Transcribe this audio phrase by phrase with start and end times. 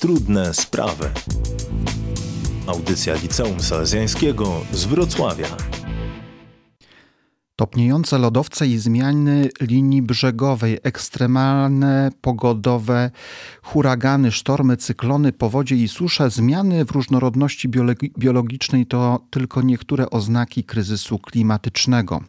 [0.00, 1.10] Trudne sprawy.
[2.66, 5.77] Audycja Liceum Salezjańskiego z Wrocławia.
[7.58, 13.10] Topniejące lodowce i zmiany linii brzegowej, ekstremalne pogodowe
[13.62, 20.64] huragany, sztormy, cyklony, powodzie i susze, zmiany w różnorodności biologi biologicznej to tylko niektóre oznaki
[20.64, 22.20] kryzysu klimatycznego.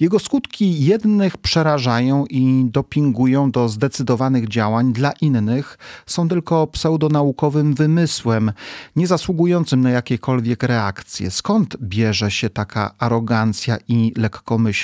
[0.00, 8.52] Jego skutki jednych przerażają i dopingują do zdecydowanych działań, dla innych są tylko pseudonaukowym wymysłem,
[8.96, 11.30] nie zasługującym na jakiekolwiek reakcje.
[11.30, 14.77] Skąd bierze się taka arogancja i lekkomyślność?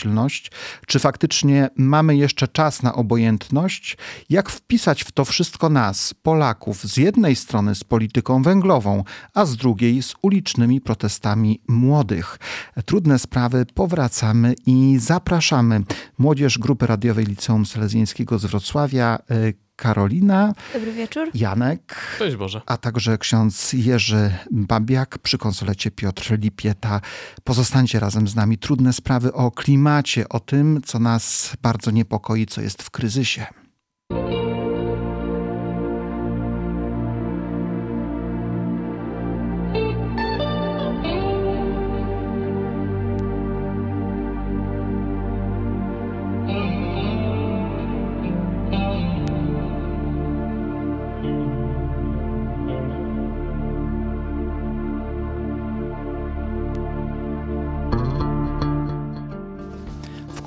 [0.86, 3.96] Czy faktycznie mamy jeszcze czas na obojętność?
[4.30, 9.04] Jak wpisać w to wszystko nas, Polaków, z jednej strony z polityką węglową,
[9.34, 12.38] a z drugiej z ulicznymi protestami młodych?
[12.84, 15.82] Trudne sprawy powracamy i zapraszamy.
[16.18, 20.52] Młodzież Grupy Radiowej Liceum Selezjańskiego z Wrocławia, y, Karolina.
[20.72, 21.30] Dobry wieczór.
[21.34, 21.96] Janek.
[22.18, 22.60] Cześć Boże.
[22.66, 27.00] A także ksiądz Jerzy Babiak przy konsolecie Piotr Lipieta.
[27.44, 28.58] Pozostańcie razem z nami.
[28.58, 33.46] Trudne sprawy o klimacie, o tym, co nas bardzo niepokoi, co jest w kryzysie.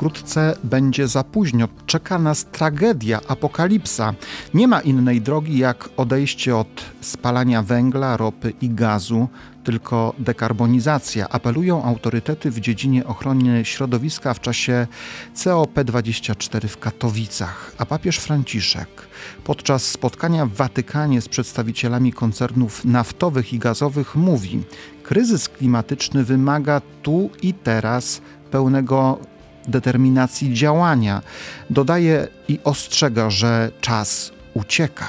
[0.09, 1.67] Wkrótce będzie za późno.
[1.85, 4.13] Czeka nas tragedia, apokalipsa.
[4.53, 6.67] Nie ma innej drogi jak odejście od
[7.01, 9.27] spalania węgla, ropy i gazu,
[9.63, 11.29] tylko dekarbonizacja.
[11.29, 14.87] Apelują autorytety w dziedzinie ochrony środowiska w czasie
[15.35, 17.73] COP24 w Katowicach.
[17.77, 19.07] A papież Franciszek
[19.43, 24.63] podczas spotkania w Watykanie z przedstawicielami koncernów naftowych i gazowych mówi:
[25.03, 28.21] Kryzys klimatyczny wymaga tu i teraz
[28.51, 29.19] pełnego
[29.67, 31.21] determinacji działania.
[31.69, 35.07] Dodaje i ostrzega, że czas ucieka.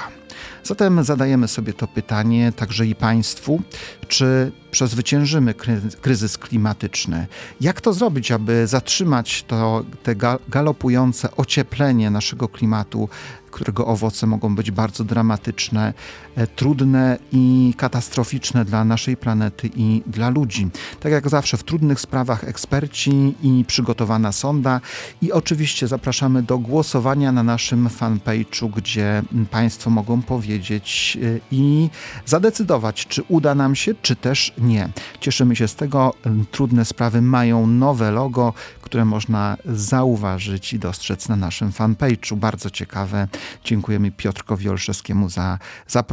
[0.63, 3.61] Zatem zadajemy sobie to pytanie także i Państwu,
[4.07, 5.53] czy przezwyciężymy
[6.01, 7.27] kryzys klimatyczny?
[7.61, 10.15] Jak to zrobić, aby zatrzymać to te
[10.49, 13.09] galopujące ocieplenie naszego klimatu,
[13.51, 15.93] którego owoce mogą być bardzo dramatyczne,
[16.47, 20.69] trudne i katastroficzne dla naszej planety i dla ludzi.
[20.99, 24.81] Tak jak zawsze w trudnych sprawach eksperci i przygotowana sonda
[25.21, 31.89] i oczywiście zapraszamy do głosowania na naszym fanpage'u, gdzie Państwo mogą powiedzieć e, i
[32.25, 34.89] zadecydować, czy uda nam się, czy też nie.
[35.19, 36.13] Cieszymy się z tego.
[36.51, 42.35] Trudne sprawy mają nowe logo, które można zauważyć i dostrzec na naszym fanpage'u.
[42.35, 43.27] Bardzo ciekawe.
[43.63, 46.03] Dziękujemy Piotrkowi Olszewskiemu za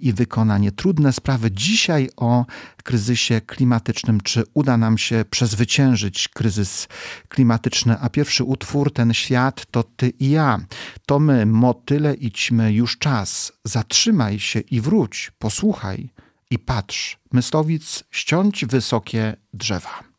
[0.00, 0.72] i wykonanie.
[0.72, 2.46] Trudne sprawy dzisiaj o
[2.82, 4.20] kryzysie klimatycznym.
[4.20, 6.88] Czy uda nam się przezwyciężyć kryzys
[7.28, 7.96] klimatyczny?
[8.00, 10.60] A pierwszy utwór, ten świat, to ty i ja.
[11.06, 13.52] To my, motyle, idźmy już czas.
[13.64, 16.10] Zatrzymaj się i wróć, posłuchaj
[16.50, 17.18] i patrz.
[17.32, 20.11] Myslowic, ściąć wysokie drzewa.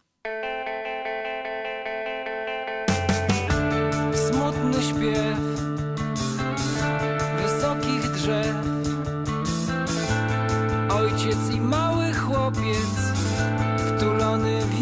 [11.13, 13.13] ojciec i mały chłopiec
[13.87, 14.79] wtulony w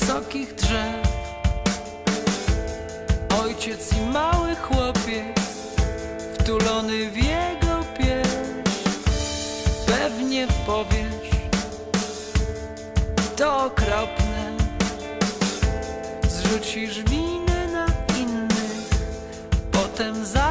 [0.00, 1.08] wysokich drzew.
[3.42, 5.38] Ojciec i mały chłopiec,
[6.34, 8.70] wtulony w jego pieśń.
[9.86, 11.30] Pewnie powiesz,
[13.36, 14.52] to okropne.
[16.28, 17.86] Zrzucisz winę na
[18.18, 18.90] innych,
[19.72, 20.47] potem zaśniesz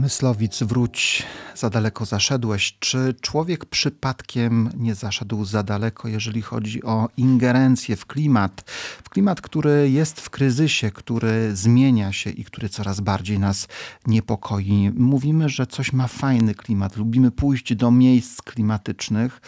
[0.00, 1.22] Myslowic, wróć,
[1.54, 2.76] za daleko zaszedłeś.
[2.78, 8.70] Czy człowiek przypadkiem nie zaszedł za daleko, jeżeli chodzi o ingerencję w klimat?
[9.04, 13.68] W klimat, który jest w kryzysie, który zmienia się i który coraz bardziej nas
[14.06, 14.90] niepokoi.
[14.96, 19.40] Mówimy, że coś ma fajny klimat, lubimy pójść do miejsc klimatycznych.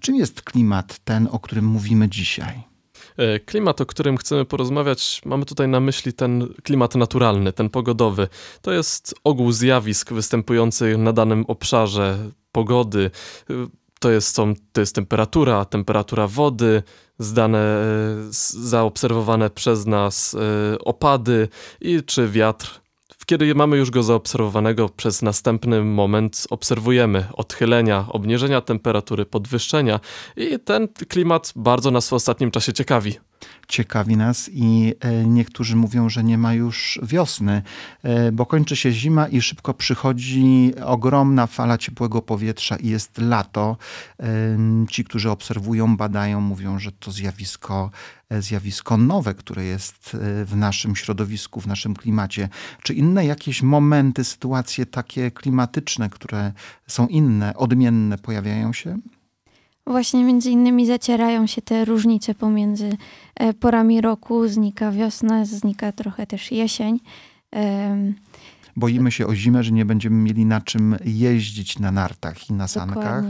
[0.00, 2.77] Czym jest klimat ten, o którym mówimy dzisiaj?
[3.18, 8.28] E, klimat, o którym chcemy porozmawiać, mamy tutaj na myśli ten klimat naturalny, ten pogodowy.
[8.62, 12.18] To jest ogół zjawisk występujących na danym obszarze
[12.52, 13.10] pogody.
[13.50, 13.54] E,
[14.00, 14.36] to jest,
[14.72, 16.82] to jest temperatura, temperatura wody,
[17.18, 17.84] zdane, e,
[18.50, 20.36] zaobserwowane przez nas
[20.80, 21.48] opady
[21.80, 22.80] i czy wiatr
[23.28, 30.00] kiedy mamy już go zaobserwowanego przez następny moment, obserwujemy odchylenia, obniżenia temperatury, podwyższenia
[30.36, 33.18] i ten klimat bardzo nas w ostatnim czasie ciekawi
[33.68, 37.62] ciekawi nas i e, niektórzy mówią, że nie ma już wiosny,
[38.02, 43.76] e, bo kończy się zima i szybko przychodzi ogromna fala ciepłego powietrza i jest lato.
[44.20, 44.26] E,
[44.90, 47.90] ci, którzy obserwują, badają, mówią, że to zjawisko
[48.40, 52.48] zjawisko nowe, które jest w naszym środowisku, w naszym klimacie.
[52.82, 56.52] Czy inne jakieś momenty, sytuacje takie klimatyczne, które
[56.86, 58.98] są inne, odmienne, pojawiają się?
[59.88, 62.96] Właśnie między innymi zacierają się te różnice pomiędzy
[63.34, 64.48] e, porami roku.
[64.48, 67.00] Znika wiosna, znika trochę też jesień.
[68.76, 72.68] Boimy się o zimę, że nie będziemy mieli na czym jeździć na nartach i na
[72.68, 73.24] sankach.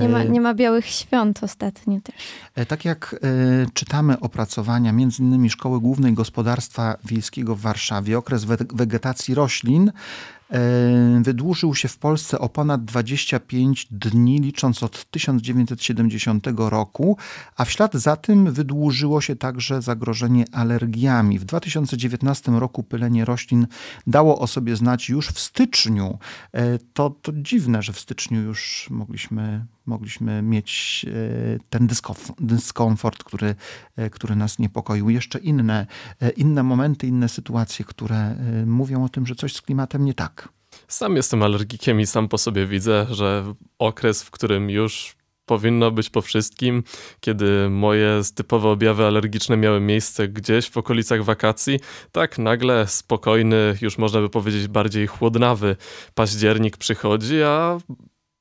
[0.00, 2.14] Nie ma, nie ma białych świąt ostatnio też.
[2.54, 8.44] E, tak jak e, czytamy opracowania między innymi Szkoły Głównej Gospodarstwa Wiejskiego w Warszawie, okres
[8.72, 9.92] wegetacji roślin
[11.22, 17.16] wydłużył się w Polsce o ponad 25 dni, licząc od 1970 roku,
[17.56, 21.38] a w ślad za tym wydłużyło się także zagrożenie alergiami.
[21.38, 23.66] W 2019 roku pylenie roślin
[24.06, 26.18] dało o sobie znać już w styczniu.
[26.52, 31.88] E, to, to dziwne, że w styczniu już mogliśmy mogliśmy mieć e, ten
[32.40, 33.54] dyskomfort, który,
[33.96, 35.10] e, który nas niepokoił.
[35.10, 35.86] Jeszcze inne,
[36.20, 38.36] e, inne momenty, inne sytuacje, które
[38.66, 40.48] mówią o tym, że coś z klimatem nie tak.
[40.88, 46.10] Sam jestem alergikiem i sam po sobie widzę, że okres, w którym już powinno być
[46.10, 46.82] po wszystkim,
[47.20, 51.80] kiedy moje typowe objawy alergiczne miały miejsce gdzieś w okolicach wakacji,
[52.12, 55.76] tak nagle spokojny, już można by powiedzieć bardziej chłodnawy
[56.14, 57.78] październik przychodzi, a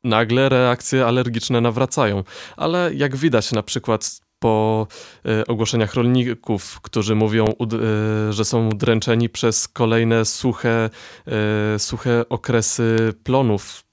[0.04, 2.24] nagle reakcje alergiczne nawracają.
[2.58, 4.88] Ale jak widać na przykład po
[5.26, 10.90] e, ogłoszeniach rolników, którzy mówią, e, że są dręczeni przez kolejne suche,
[11.28, 13.84] e, suche okresy plonów.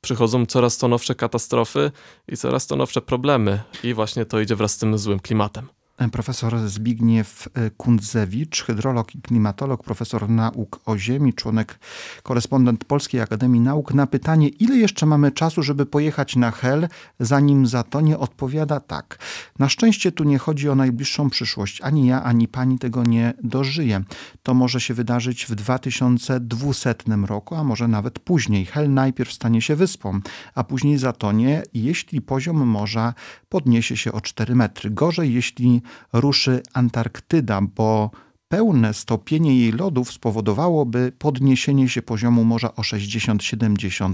[0.00, 1.90] Przychodzą coraz to nowsze katastrofy
[2.28, 5.75] i coraz to nowsze problemy, i właśnie to idzie wraz z tym złym klimatem
[6.12, 11.78] profesor Zbigniew e, Kundzewicz, hydrolog i klimatolog, profesor nauk o Ziemi, członek,
[12.22, 13.94] korespondent Polskiej Akademii Nauk.
[13.94, 16.88] Na pytanie, ile jeszcze mamy czasu, żeby pojechać na Hel,
[17.20, 19.18] zanim zatonie, odpowiada tak.
[19.58, 21.80] Na szczęście tu nie chodzi o najbliższą przyszłość.
[21.80, 24.04] Ani ja, ani pani tego nie dożyje.
[24.42, 26.94] To może się wydarzyć w 2200
[27.26, 28.64] roku, a może nawet później.
[28.64, 30.20] Hel najpierw stanie się wyspą,
[30.54, 33.14] a później zatonie, jeśli poziom morza
[33.48, 34.90] podniesie się o 4 metry.
[34.90, 35.82] Gorzej, jeśli
[36.12, 38.10] ruszy Antarktyda, bo
[38.48, 44.12] pełne stopienie jej lodów spowodowałoby podniesienie się poziomu morza o 60-70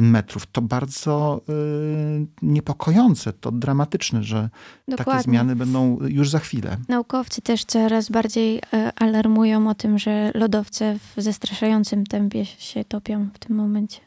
[0.00, 0.46] metrów.
[0.46, 4.50] To bardzo y, niepokojące, to dramatyczne, że
[4.88, 5.04] Dokładnie.
[5.04, 6.76] takie zmiany będą już za chwilę.
[6.88, 8.60] Naukowcy też coraz bardziej y,
[8.96, 14.00] alarmują o tym, że lodowce w zastraszającym tempie się topią w tym momencie.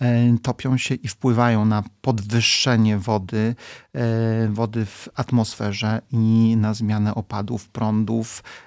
[0.00, 3.54] E, topią się i wpływają na podwyższenie wody,
[3.94, 8.65] e, wody w atmosferze i na zmianę opadów, prądów, e,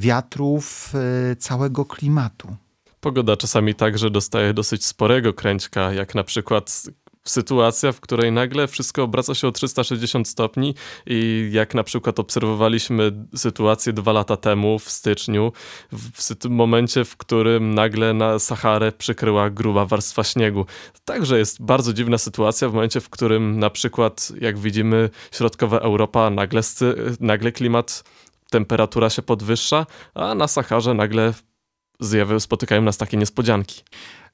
[0.00, 0.92] wiatrów,
[1.38, 2.56] całego klimatu.
[3.00, 6.82] Pogoda czasami także dostaje dosyć sporego kręćka, jak na przykład
[7.24, 10.74] sytuacja, w której nagle wszystko obraca się o 360 stopni
[11.06, 15.52] i jak na przykład obserwowaliśmy sytuację dwa lata temu w styczniu,
[15.92, 20.66] w momencie, w którym nagle na Saharę przykryła gruba warstwa śniegu.
[21.04, 26.30] Także jest bardzo dziwna sytuacja w momencie, w którym na przykład, jak widzimy, środkowa Europa,
[26.30, 26.60] nagle,
[27.20, 28.04] nagle klimat,
[28.56, 31.34] temperatura się podwyższa, a na Saharze nagle
[32.00, 33.82] zjawy spotykają nas takie niespodzianki.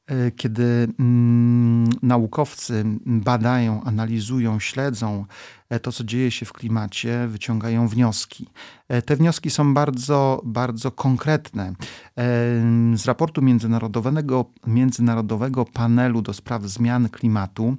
[0.06, 5.24] e, kiedy mm, naukowcy badają, analizują, śledzą
[5.80, 8.46] to, co dzieje się w klimacie, wyciągają wnioski.
[8.88, 11.66] E, te wnioski są bardzo, bardzo konkretne.
[11.66, 11.74] E,
[12.96, 17.76] z raportu międzynarodowego, międzynarodowego panelu do spraw zmian klimatu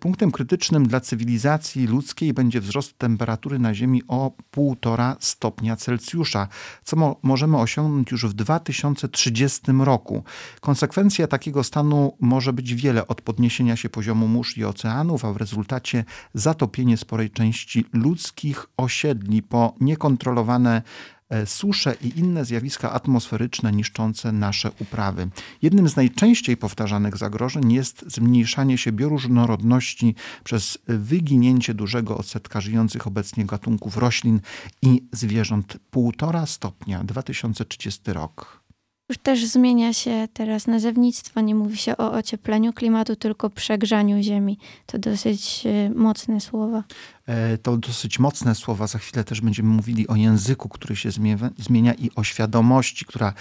[0.00, 6.48] punktem krytycznym dla cywilizacji ludzkiej będzie wzrost temperatury na Ziemi o 1,5 stopnia Celsjusza,
[6.84, 10.22] co mo możemy osiągnąć już w 2030 roku.
[10.60, 15.36] Konsekwencja takiego stanu może być wiele od podniesienia się poziomu mórz i oceanów, a w
[15.36, 16.04] rezultacie
[16.34, 20.82] zatopienie sporej sporej części ludzkich osiedli po niekontrolowane
[21.28, 25.28] e, susze i inne zjawiska atmosferyczne niszczące nasze uprawy.
[25.62, 33.46] Jednym z najczęściej powtarzanych zagrożeń jest zmniejszanie się bioróżnorodności przez wyginięcie dużego odsetka żyjących obecnie
[33.46, 34.40] gatunków roślin
[34.82, 35.78] i zwierząt.
[35.90, 38.67] Półtora stopnia 2030 rok.
[39.08, 41.40] Już też zmienia się teraz nazewnictwo.
[41.40, 44.58] Nie mówi się o ociepleniu klimatu, tylko przegrzaniu ziemi.
[44.86, 46.84] To dosyć e, mocne słowa.
[47.28, 48.86] E, to dosyć mocne słowa.
[48.86, 51.10] Za chwilę też będziemy mówili o języku, który się
[51.58, 53.32] zmienia i o świadomości, która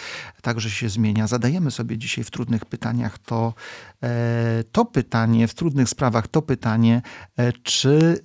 [0.42, 1.28] także się zmienia.
[1.28, 3.54] Zadajemy sobie dzisiaj w trudnych pytaniach to,
[4.04, 7.02] e, to pytanie, w trudnych sprawach to pytanie,
[7.38, 8.18] e, czy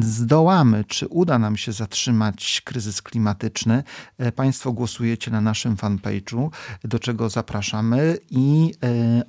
[0.00, 3.82] zdołamy, czy uda nam się zatrzymać kryzys klimatyczny.
[4.36, 6.50] Państwo głosujecie na naszym fanpage'u,
[6.84, 8.72] do czego zapraszamy i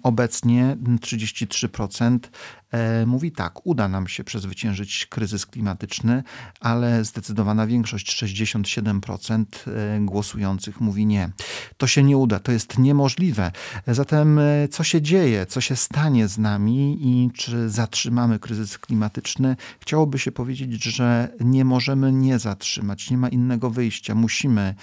[0.03, 2.64] obecnie 33% E,
[3.05, 6.23] mówi tak, uda nam się przezwyciężyć kryzys klimatyczny,
[6.59, 11.29] ale zdecydowana większość, 67% e, głosujących mówi nie.
[11.77, 13.51] To się nie uda, to jest niemożliwe.
[13.87, 19.55] Zatem e, co się dzieje, co się stanie z nami i czy zatrzymamy kryzys klimatyczny?
[19.79, 24.15] Chciałoby się powiedzieć, że nie możemy nie zatrzymać, nie ma innego wyjścia.
[24.15, 24.75] Musimy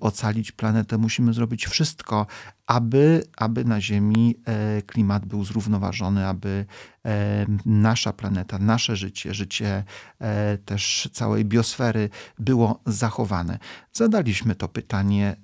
[0.00, 2.26] ocalić planetę, musimy zrobić wszystko,
[2.68, 6.66] aby, aby na Ziemi e, klimat był zrównoważony, aby
[7.04, 9.84] e, nasza planeta, nasze życie, życie
[10.20, 13.58] e, też całej biosfery było zachowane.
[13.92, 15.36] Zadaliśmy to pytanie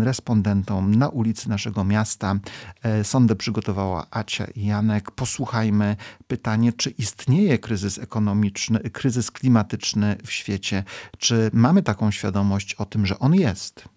[0.00, 2.34] respondentom na ulicy naszego miasta.
[3.02, 5.10] Sondę przygotowała Acia i Janek.
[5.10, 10.84] Posłuchajmy pytanie, czy istnieje kryzys ekonomiczny, kryzys klimatyczny w świecie?
[11.18, 13.88] Czy mamy taką świadomość o tym, że on jest?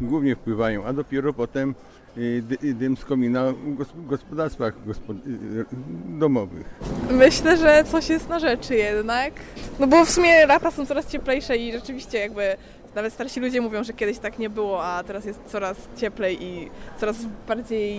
[0.00, 1.74] Głównie wpływają, a dopiero potem
[2.16, 5.64] y, y, dym z komina w gospodarstwach y,
[6.18, 6.66] domowych.
[7.10, 9.32] Myślę, że coś jest na rzeczy jednak.
[9.80, 12.56] No bo w sumie lata są coraz cieplejsze i rzeczywiście jakby
[12.94, 16.70] nawet starsi ludzie mówią, że kiedyś tak nie było, a teraz jest coraz cieplej i
[17.00, 17.16] coraz
[17.48, 17.98] bardziej,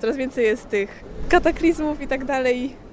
[0.00, 2.87] coraz więcej jest tych kataklizmów i tak dalej.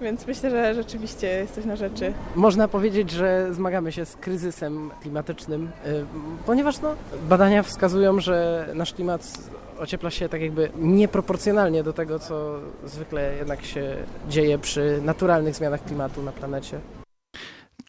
[0.00, 2.12] Więc myślę, że rzeczywiście jest coś na rzeczy.
[2.36, 6.04] Można powiedzieć, że zmagamy się z kryzysem klimatycznym, y,
[6.46, 6.94] ponieważ no,
[7.28, 9.38] badania wskazują, że nasz klimat
[9.78, 13.96] ociepla się tak jakby nieproporcjonalnie do tego, co zwykle jednak się
[14.28, 16.80] dzieje przy naturalnych zmianach klimatu na planecie.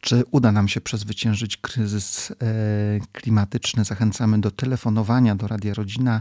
[0.04, 2.34] Czy uda nam się przezwyciężyć kryzys e,
[3.12, 3.84] klimatyczny?
[3.84, 6.20] Zachęcamy do telefonowania do Radia Rodzina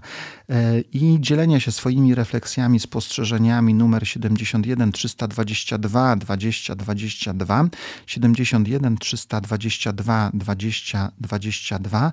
[0.49, 3.73] e, i dzielenia się swoimi refleksjami, spostrzeżeniami.
[3.73, 7.65] Numer 71 322 20 22
[8.07, 12.11] 71 322 20 22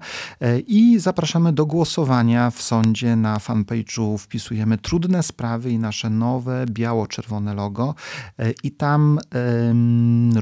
[0.66, 7.54] i zapraszamy do głosowania w sądzie na fanpage'u wpisujemy trudne sprawy i nasze nowe biało-czerwone
[7.54, 7.94] logo
[8.38, 9.18] e, i tam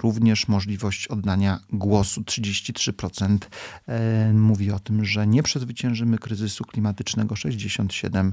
[0.02, 2.20] również możliwość oddania głosu.
[2.20, 3.38] 33%
[3.88, 8.32] e, mówi o tym, że nie przezwyciężymy kryzysu klimatycznego, 67,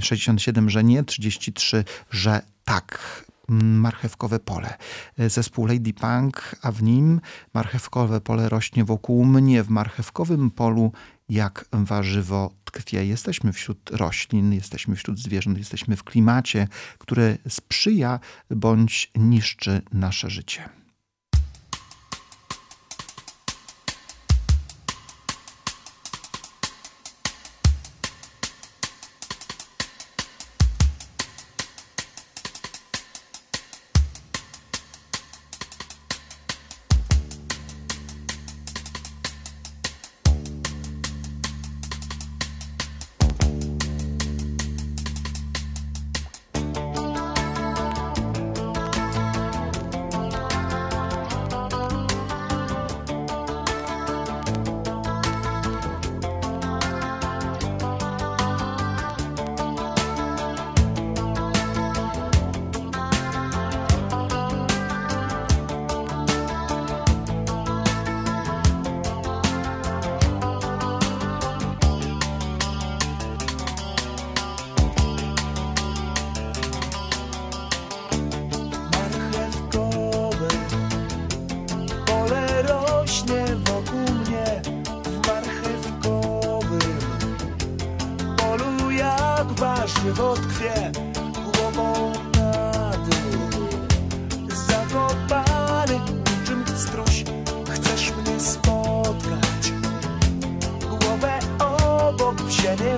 [0.00, 4.74] 67 e, że nie, 33, że tak marchewkowe pole.
[5.18, 7.20] E, zespół Lady Punk, a w nim
[7.54, 9.62] marchewkowe pole rośnie wokół mnie.
[9.62, 10.92] W marchewkowym polu
[11.28, 13.06] jak warzywo tkwie.
[13.06, 16.68] Jesteśmy wśród roślin, jesteśmy wśród zwierząt, jesteśmy w klimacie,
[16.98, 18.20] który sprzyja
[18.50, 20.68] bądź niszczy nasze życie.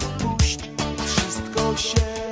[0.00, 0.58] Wpuść,
[1.06, 2.25] wszystko się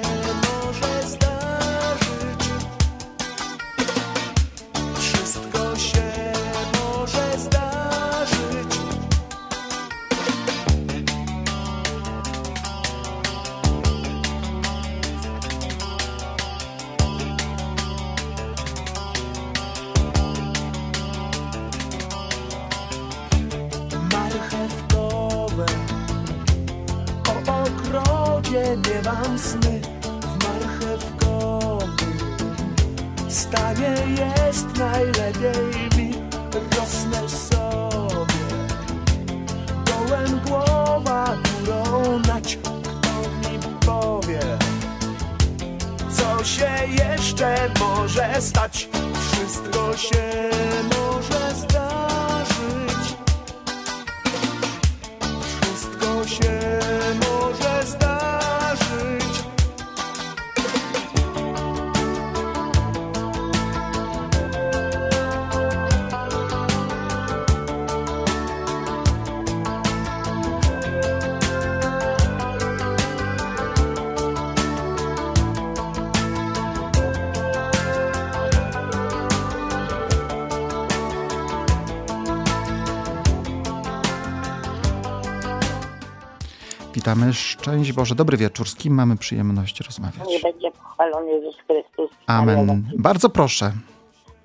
[87.15, 88.15] Witamy, szczęść Boże.
[88.15, 88.69] Dobry wieczór.
[88.69, 90.29] Z kim mamy przyjemność rozmawiać?
[90.29, 92.11] Nie będzie pochwalony Jezus Chrystus.
[92.27, 92.85] Amen.
[92.99, 93.73] Bardzo proszę.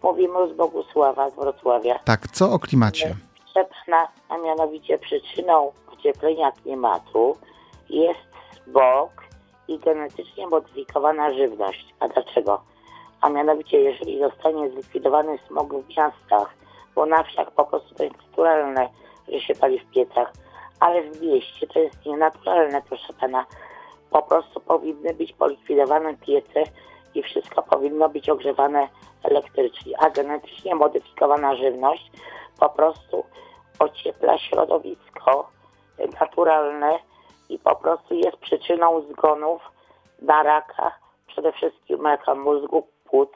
[0.03, 1.99] Mówimy z Bogusława z Wrocławia.
[1.99, 3.15] Tak, co o klimacie?
[3.53, 7.37] Proszę Pana, a mianowicie przyczyną ocieplenia klimatu
[7.89, 8.29] jest
[8.63, 9.23] smog
[9.67, 11.93] i genetycznie modyfikowana żywność.
[11.99, 12.61] A dlaczego?
[13.21, 16.53] A mianowicie, jeżeli zostanie zlikwidowany smog w miastach,
[16.95, 18.89] bo na wsiach po prostu to jest naturalne,
[19.33, 20.33] że się pali w piecach,
[20.79, 23.45] ale w mieście to jest nienaturalne, proszę Pana.
[24.09, 26.63] Po prostu powinny być polikwidowane piece
[27.15, 28.87] i wszystko powinno być ogrzewane
[29.23, 32.11] elektrycznie, a genetycznie modyfikowana żywność
[32.59, 33.25] po prostu
[33.79, 35.49] ociepla środowisko
[36.21, 36.99] naturalne
[37.49, 39.61] i po prostu jest przyczyną zgonów
[40.21, 40.91] na raka,
[41.27, 43.29] przede wszystkim raka mózgu, płuc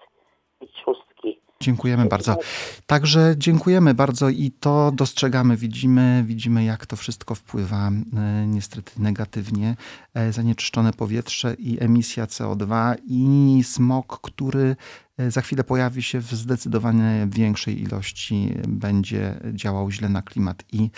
[0.61, 1.41] i trzustki.
[1.63, 2.37] Dziękujemy bardzo.
[2.85, 9.75] Także dziękujemy bardzo i to dostrzegamy, widzimy, widzimy jak to wszystko wpływa e, niestety negatywnie.
[10.13, 14.75] E, zanieczyszczone powietrze i emisja CO2 i smog, który
[15.17, 20.89] e, za chwilę pojawi się w zdecydowanie większej ilości, będzie działał źle na klimat i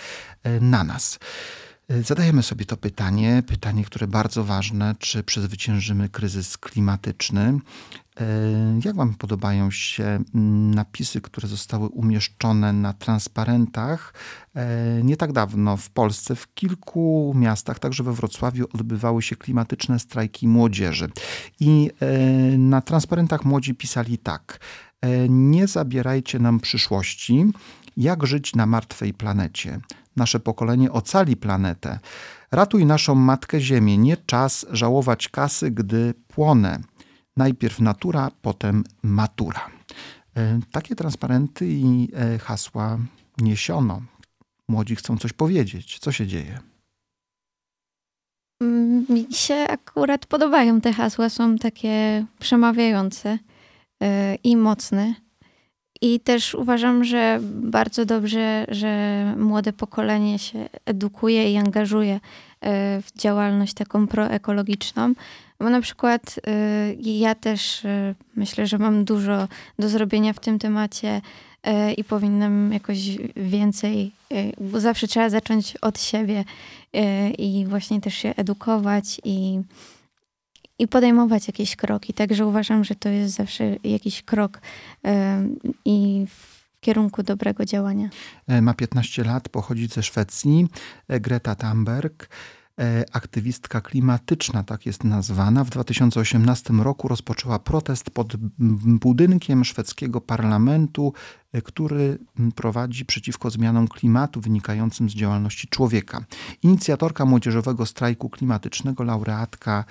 [0.60, 1.18] na nas.
[2.04, 7.58] Zadajemy sobie to pytanie, pytanie, które bardzo ważne, czy przezwyciężymy kryzys klimatyczny.
[8.20, 14.14] E, Jak Wam podobają się mm, napisy, które zostały umieszczone na transparentach
[14.54, 16.36] e, nie tak dawno w Polsce?
[16.36, 21.08] W kilku miastach, także we Wrocławiu, odbywały się klimatyczne strajki młodzieży.
[21.60, 22.08] I e,
[22.58, 24.60] na transparentach młodzi pisali tak:
[25.28, 27.44] Nie zabierajcie nam przyszłości.
[27.96, 29.80] Jak żyć na martwej planecie?
[30.16, 31.98] Nasze pokolenie ocali planetę.
[32.50, 33.98] Ratuj naszą matkę Ziemię.
[33.98, 36.80] Nie czas żałować kasy, gdy płonę.
[37.36, 39.70] Najpierw natura, potem matura.
[40.36, 42.98] E, Takie transparenty i e, hasła
[43.38, 44.02] niesiono.
[44.68, 45.98] Młodzi chcą coś powiedzieć.
[45.98, 46.58] Co się dzieje?
[48.62, 53.38] Mm, Mi się akurat podobają te hasła, są takie przemawiające
[54.02, 55.14] e, i mocne.
[56.02, 62.20] I też uważam, że bardzo dobrze, że młode pokolenie się edukuje i angażuje
[63.02, 65.14] w działalność taką proekologiczną.
[65.58, 70.58] Bo na przykład e, ja też e, myślę, że mam dużo do zrobienia w tym
[70.58, 71.20] temacie
[71.62, 72.98] e, i powinnam jakoś
[73.36, 74.12] więcej,
[74.60, 76.44] bo zawsze trzeba zacząć od siebie
[77.38, 79.60] i właśnie też się edukować i,
[80.78, 82.14] i podejmować jakieś kroki.
[82.14, 84.60] Także uważam, że to jest zawsze jakiś krok
[85.84, 88.08] i w kierunku dobrego działania.
[88.48, 90.66] E, Ma 15 lat, pochodzi ze Szwecji.
[91.08, 92.28] E, Greta Thunberg,
[93.12, 95.64] aktywistka klimatyczna, tak jest nazwana.
[95.64, 98.36] W 2018 roku rozpoczęła protest pod
[98.84, 102.18] budynkiem szwedzkiego parlamentu e, który
[102.54, 106.24] prowadzi przeciwko zmianom klimatu wynikającym z działalności człowieka.
[106.62, 109.84] Inicjatorka młodzieżowego strajku klimatycznego, laureatka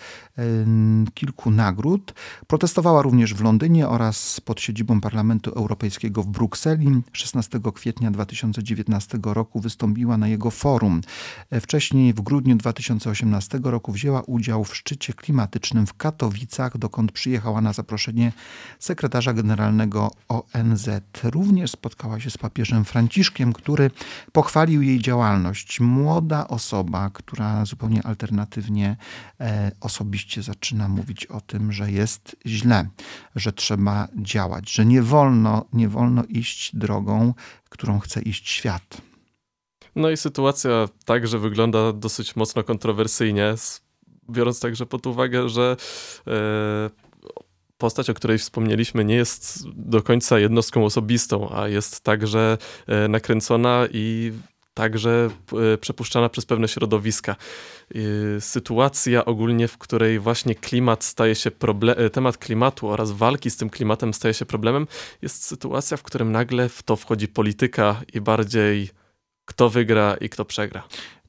[1.14, 2.14] kilku nagród,
[2.48, 7.02] protestowała również w Londynie oraz pod siedzibą Parlamentu Europejskiego w Brukseli.
[7.12, 11.02] 16 kwietnia 2019 roku wystąpiła na jego forum.
[11.50, 17.62] E, wcześniej w grudniu 2018 roku wzięła udział w szczycie klimatycznym w Katowicach, dokąd przyjechała
[17.62, 18.32] na zaproszenie
[18.80, 20.90] sekretarza generalnego ONZ.
[21.24, 23.92] Również spotkała się z papieżem Franciszkiem, który
[24.32, 25.80] pochwalił jej działalność.
[25.80, 28.98] Młoda osoba, która zupełnie alternatywnie
[29.40, 32.88] e, osobiście zaczyna mówić o tym, że jest źle,
[33.36, 37.34] że trzeba działać, że nie wolno, nie wolno iść drogą,
[37.70, 39.02] którą chce iść świat.
[39.96, 43.56] No i sytuacja także wygląda dosyć mocno kontrowersyjnie,
[44.30, 45.78] biorąc także pod uwagę, że
[46.28, 47.05] e,
[47.78, 52.58] postać, o której wspomnieliśmy, nie jest do końca jednostką osobistą, a jest także
[52.88, 54.32] e, nakręcona i
[54.74, 55.30] także
[55.74, 57.36] e, przepuszczana przez pewne środowiska.
[58.40, 63.70] Sytuacja ogólnie, w której właśnie klimat staje się problem, temat klimatu oraz walki z tym
[63.70, 64.88] klimatem staje się problemem,
[65.22, 68.90] jest sytuacja, w którym nagle w to wchodzi polityka i bardziej
[69.46, 70.84] kto wygra i kto przegra.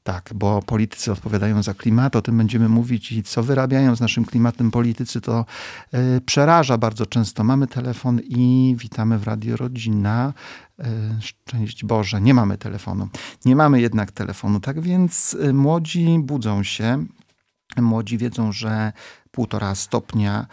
[0.07, 4.25] Tak, bo politycy odpowiadają za klimat, o tym będziemy mówić i co wyrabiają z naszym
[4.25, 5.45] klimatem politycy, to
[5.93, 7.43] y, przeraża bardzo często.
[7.43, 10.33] Mamy telefon i witamy w Radio Rodzina.
[10.79, 10.83] Y,
[11.21, 13.09] szczęść Boże, nie mamy telefonu.
[13.45, 17.05] Nie mamy jednak telefonu, tak więc y, młodzi budzą się,
[17.77, 18.93] młodzi wiedzą, że
[19.31, 20.47] półtora stopnia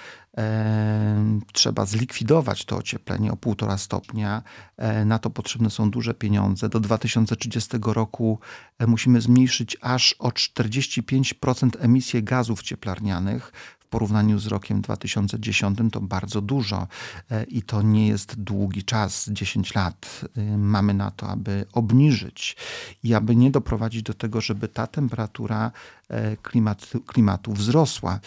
[1.52, 4.42] trzeba zlikwidować to ocieplenie o półtora stopnia.
[4.76, 6.68] E, na to potrzebne są duże pieniądze.
[6.68, 8.38] Do 2030 roku
[8.78, 13.52] e, musimy zmniejszyć aż o 45% emisję gazów cieplarnianych
[13.94, 16.86] porównaniu z rokiem 2010 to bardzo dużo
[17.30, 20.20] e, i to nie jest długi czas, 10 lat.
[20.36, 22.56] E, mamy na to, aby obniżyć
[23.02, 25.70] i aby nie doprowadzić do tego, żeby ta temperatura
[26.08, 28.20] e, klimatu, klimatu wzrosła.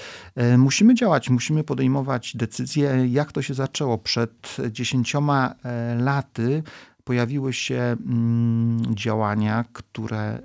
[0.57, 3.97] Musimy działać, musimy podejmować decyzje, jak to się zaczęło.
[3.97, 5.55] Przed dziesięcioma
[5.97, 6.63] laty
[7.07, 10.39] pojawiły się mm, działania, które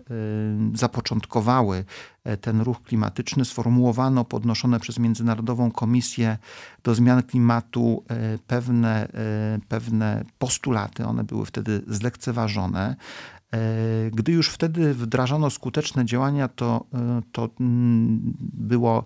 [0.75, 1.85] y, zapoczątkowały
[2.25, 3.45] e, ten ruch klimatyczny.
[3.45, 6.39] Sformułowano, podnoszone przez Międzynarodową Komisję
[6.85, 11.05] do Zmian Klimatu e, pewne, e, pewne postulaty.
[11.05, 12.97] One były wtedy zlekceważone.
[14.13, 16.85] Gdy już wtedy wdrażano skuteczne działania, to,
[17.33, 19.05] to mm, było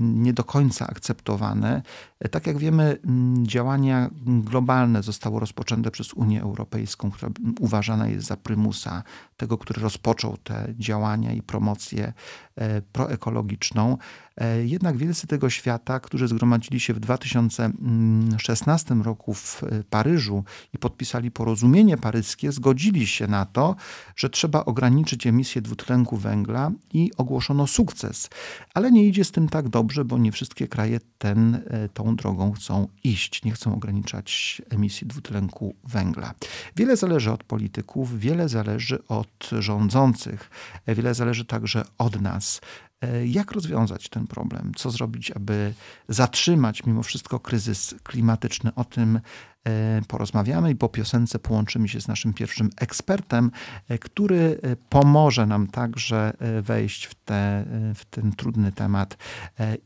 [0.00, 1.82] nie do końca akceptowane.
[2.30, 2.98] Tak jak wiemy,
[3.42, 9.02] działania globalne zostały rozpoczęte przez Unię Europejską, która uważana jest za prymusa
[9.36, 12.12] tego, który rozpoczął te działania i promocję
[12.56, 13.98] e, proekologiczną.
[14.36, 21.30] E, jednak wielcy tego świata, którzy zgromadzili się w 2016 roku w Paryżu i podpisali
[21.30, 23.76] porozumienie paryskie, zgodzili się na to,
[24.16, 28.30] że trzeba ograniczyć emisję dwutlenku węgla i ogłoszono sukces.
[28.74, 32.52] Ale nie idzie z tym tak dobrze, bo nie wszystkie kraje ten, e, tą drogą
[32.52, 36.34] chcą iść, nie chcą ograniczać emisji dwutlenku węgla.
[36.76, 40.50] Wiele zależy od polityków, wiele zależy od rządzących,
[40.86, 42.60] e, wiele zależy także od nas.
[43.00, 44.72] E, jak rozwiązać ten problem?
[44.76, 45.74] Co zrobić, aby
[46.08, 48.74] zatrzymać mimo wszystko kryzys klimatyczny?
[48.74, 49.20] O tym
[49.64, 53.50] e, porozmawiamy i po piosence połączymy się z naszym pierwszym ekspertem,
[53.88, 56.32] e, który pomoże nam także
[56.62, 59.16] wejść w, te, w ten trudny temat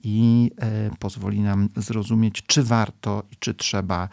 [0.05, 0.51] i
[0.99, 4.09] pozwoli nam zrozumieć, czy warto i czy trzeba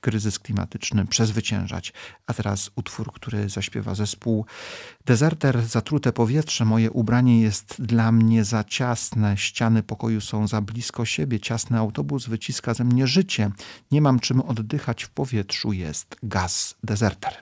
[0.00, 1.92] kryzys klimatyczny przezwyciężać.
[2.26, 4.46] A teraz utwór, który zaśpiewa zespół
[5.04, 11.04] Dezerter, zatrute powietrze, moje ubranie jest dla mnie za ciasne, ściany pokoju są za blisko
[11.04, 13.50] siebie, ciasny autobus wyciska ze mnie życie,
[13.90, 16.74] nie mam czym oddychać w powietrzu, jest gaz.
[16.84, 17.32] Dezerter.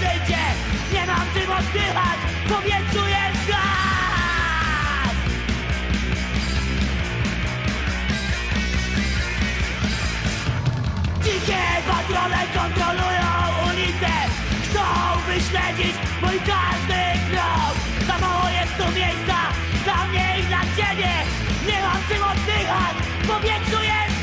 [0.00, 0.42] Życie
[0.92, 3.94] Nie mam czym oddychać powietrzu jest gaz
[11.24, 13.28] Dzikie patrole kontrolują
[13.68, 14.14] ulicę.
[14.64, 14.84] Chcą
[15.26, 17.74] wyśledzić mój każdy krok.
[18.06, 19.36] Za mało jest tu miejsca
[19.84, 21.10] Dla mnie i dla ciebie.
[21.66, 22.94] Nie mam czym oddychać
[23.28, 24.13] powietrzu jest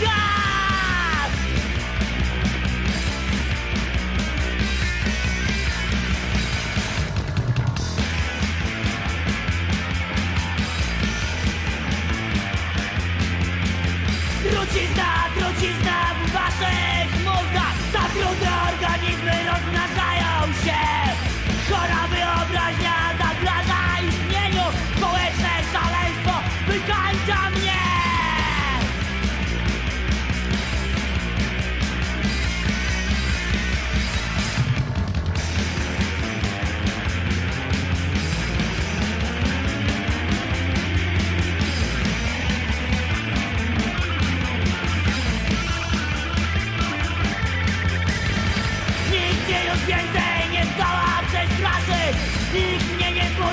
[14.72, 17.76] Trucizna, trucizna w waszych mózgach.
[17.94, 18.51] Zatrudne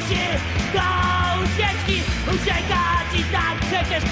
[0.01, 0.21] zmusi
[0.73, 0.81] do
[1.43, 2.03] ucieczki
[2.35, 4.03] Uciekać i tak przecież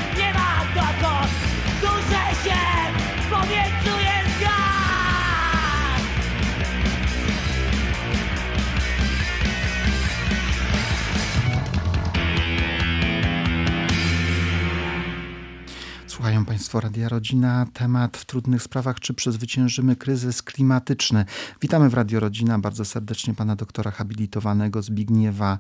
[16.27, 17.67] Słuchają Państwo Radia Rodzina.
[17.75, 21.25] Temat w trudnych sprawach, czy przezwyciężymy kryzys klimatyczny.
[21.63, 25.59] Witamy w Radio Rodzina bardzo serdecznie pana doktora habilitowanego Zbigniewa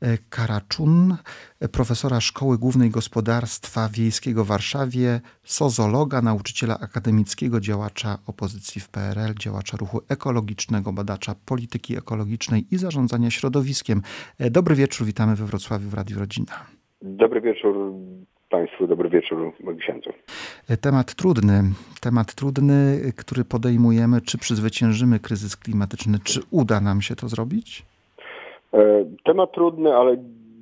[0.00, 1.16] e, Karaczun,
[1.72, 9.76] profesora Szkoły Głównej Gospodarstwa Wiejskiego w Warszawie, sozologa, nauczyciela akademickiego, działacza opozycji w PRL, działacza
[9.76, 14.02] ruchu ekologicznego, badacza polityki ekologicznej i zarządzania środowiskiem.
[14.38, 16.52] E, Dobry wieczór, witamy we Wrocławiu w Radiu Rodzina.
[17.02, 17.92] Dobry wieczór
[18.50, 20.10] Państwu, dobry wieczór księdzu.
[20.80, 21.62] Temat trudny,
[22.02, 24.20] temat trudny, który podejmujemy.
[24.20, 26.18] Czy przezwyciężymy kryzys klimatyczny?
[26.24, 27.82] Czy uda nam się to zrobić?
[28.74, 30.16] E, Temat trudny, ale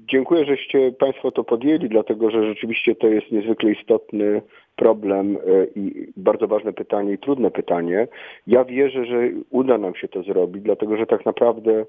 [0.09, 4.43] dziękuję, żeście Państwo to podjęli, dlatego że rzeczywiście to jest niezwykle istotny
[4.77, 5.41] problem e,
[5.77, 8.09] i bardzo ważne pytanie i trudne pytanie.
[8.47, 11.85] Ja wierzę, że uda nam się to zrobić, dlatego że tak naprawdę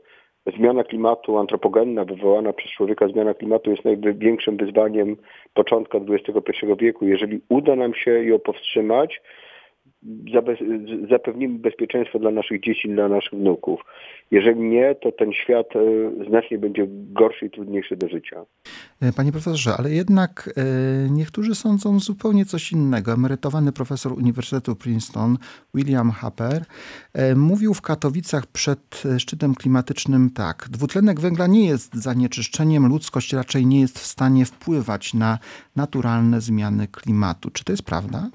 [0.58, 5.18] zmiana klimatu antropogenna wywołana przez człowieka zmiana klimatu jest największym wyzwaniem
[5.54, 7.06] początka XXI wieku.
[7.06, 9.22] Jeżeli uda nam się ją powstrzymać,
[11.10, 13.82] zapewnimy bezpieczeństwo dla naszych dzieci, dla naszych wnuków.
[14.32, 18.46] Jeżeli nie, to ten świat e, znacznie będzie gorszy i trudniejszy do życia.
[19.02, 20.62] E, Panie profesorze, ale jednak e,
[21.10, 23.12] niektórzy sądzą zupełnie coś innego.
[23.14, 25.38] Emerytowany profesor Uniwersytetu Princeton
[25.74, 26.66] William Haper
[27.14, 30.68] e, mówił w Katowicach przed szczytem klimatycznym tak.
[30.72, 35.40] Dwutlenek węgla nie jest zanieczyszczeniem, ludzkość raczej nie jest w stanie wpływać na
[35.76, 37.50] naturalne zmiany klimatu.
[37.52, 38.30] Czy to jest prawda?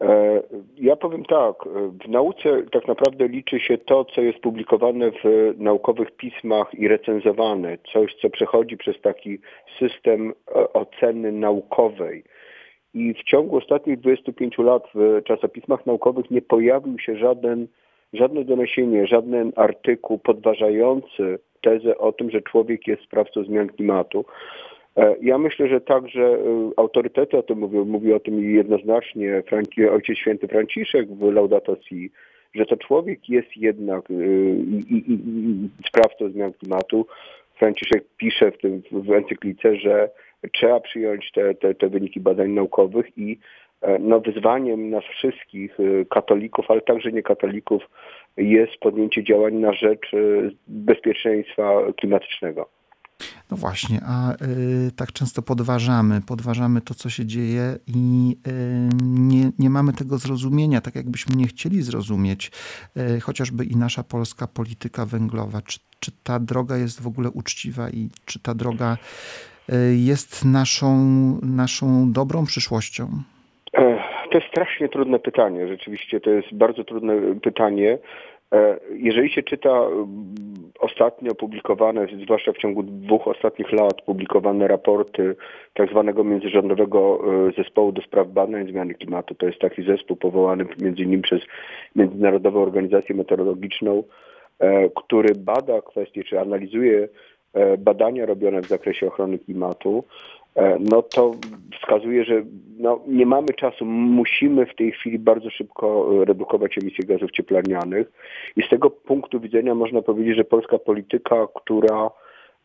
[0.00, 0.42] E,
[0.76, 1.68] Ja powiem tak, e,
[2.04, 7.78] w nauce tak naprawdę liczy się to, co jest publikowane w naukowych pismach i recenzowane,
[7.92, 9.38] coś, co przechodzi przez taki
[9.78, 12.24] system e, oceny naukowej.
[12.94, 17.66] I w ciągu ostatnich 25 lat w czasopismach naukowych nie pojawił się żaden,
[18.12, 24.24] żadne doniesienie, żaden artykuł podważający tezę o tym, że człowiek jest sprawcą zmian klimatu.
[24.96, 29.88] E, Ja myślę, że także e, autorytety o tym mówią, mówi o tym jednoznacznie Franci,
[29.88, 32.10] Ojciec Święty Franciszek w Laudato Si,
[32.54, 34.14] że to człowiek jest jednak e,
[34.54, 37.06] i, i, i sprawcą zmian klimatu.
[37.58, 40.10] Franciszek pisze w, tym, w encyklice, że
[40.52, 43.38] trzeba przyjąć te, te, te wyniki badań naukowych i
[44.00, 45.78] no, wyzwaniem nas wszystkich,
[46.10, 47.82] katolików, ale także niekatolików,
[48.36, 50.10] jest podjęcie działań na rzecz
[50.68, 52.79] bezpieczeństwa klimatycznego.
[53.50, 58.50] No właśnie, a y, tak często podważamy, podważamy to, co się dzieje i y,
[59.02, 62.50] nie, nie mamy tego zrozumienia, tak jakbyśmy nie chcieli zrozumieć,
[63.16, 65.62] y, chociażby i nasza polska polityka węglowa.
[65.62, 68.96] Czy, czy ta droga jest w ogóle uczciwa i czy ta droga
[69.72, 70.96] y, jest naszą,
[71.42, 73.08] naszą dobrą przyszłością?
[73.74, 73.98] E,
[74.32, 75.68] To jest strasznie trudne pytanie.
[75.68, 77.98] Rzeczywiście to jest bardzo trudne pytanie.
[78.54, 80.08] E, Jeżeli się czyta mm,
[80.80, 85.36] ostatnio publikowane, zwłaszcza w ciągu dwóch ostatnich lat, publikowane raporty
[85.74, 90.66] tak zwanego międzyrządowego e, zespołu do spraw badań zmiany klimatu, to jest taki zespół powołany
[90.80, 91.40] między innymi przez
[91.96, 94.02] Międzynarodową Organizację Meteorologiczną,
[94.58, 97.08] e, który bada kwestie, czy analizuje
[97.78, 100.04] badania robione w zakresie ochrony klimatu,
[100.80, 101.34] no to
[101.80, 102.42] wskazuje, że
[102.78, 108.12] no, nie mamy czasu, musimy w tej chwili bardzo szybko e, redukować emisję gazów cieplarnianych
[108.56, 112.10] i z tego punktu widzenia można powiedzieć, że polska polityka, która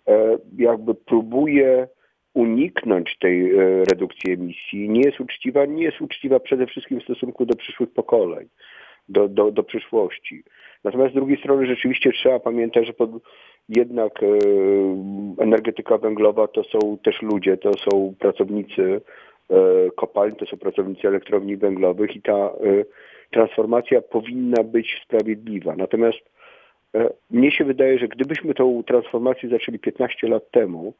[0.07, 1.87] e, jakby próbuje
[2.33, 7.45] uniknąć tej e, redukcji emisji, nie jest uczciwa, nie jest uczciwa przede wszystkim w stosunku
[7.45, 8.47] do przyszłych pokoleń,
[9.09, 10.43] do, do, do przyszłości.
[10.83, 13.09] Natomiast z drugiej strony rzeczywiście trzeba pamiętać, że pod,
[13.69, 14.27] jednak e,
[15.39, 19.01] energetyka węglowa to są też ludzie, to są pracownicy
[19.49, 19.55] e,
[19.95, 22.51] kopalń, to są pracownicy elektrowni węglowych i ta e,
[23.31, 25.75] transformacja powinna być sprawiedliwa.
[25.75, 26.19] Natomiast
[26.95, 30.93] e, mnie się wydaje, że gdybyśmy tą transformację zaczęli 15 lat temu,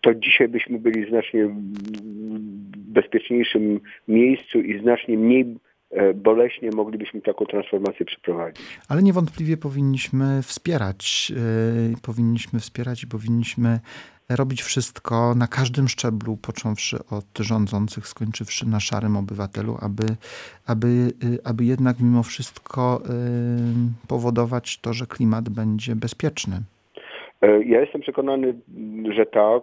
[0.00, 1.48] to dzisiaj byśmy byli znacznie
[2.76, 5.56] bezpieczniejszym miejscu i znacznie mniej
[6.14, 8.62] boleśnie moglibyśmy taką transformację przeprowadzić.
[8.88, 11.30] Ale niewątpliwie powinniśmy wspierać,
[11.90, 13.80] yy, powinniśmy wspierać i powinniśmy
[14.28, 20.16] robić wszystko na każdym szczeblu, począwszy od rządzących, skończywszy na szarym obywatelu, aby,
[20.66, 23.02] aby, yy, aby jednak mimo wszystko
[24.08, 26.62] powodować to, że klimat będzie bezpieczny.
[27.42, 28.54] E, Ja jestem przekonany,
[29.10, 29.62] że tak.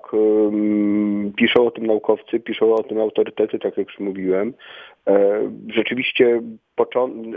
[1.38, 4.54] Piszą o tym naukowcy, piszą o tym autorytety, tak jak już mówiłem.
[5.08, 6.42] E, Rzeczywiście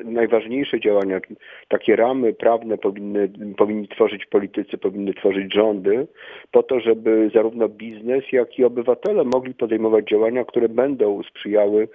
[0.05, 1.20] najważniejsze działania,
[1.68, 6.07] takie ramy prawne powinny, powinni tworzyć politycy, powinny tworzyć rządy,
[6.50, 11.88] po to, żeby zarówno biznes, jak i obywatele mogli podejmować działania, które będą sprzyjały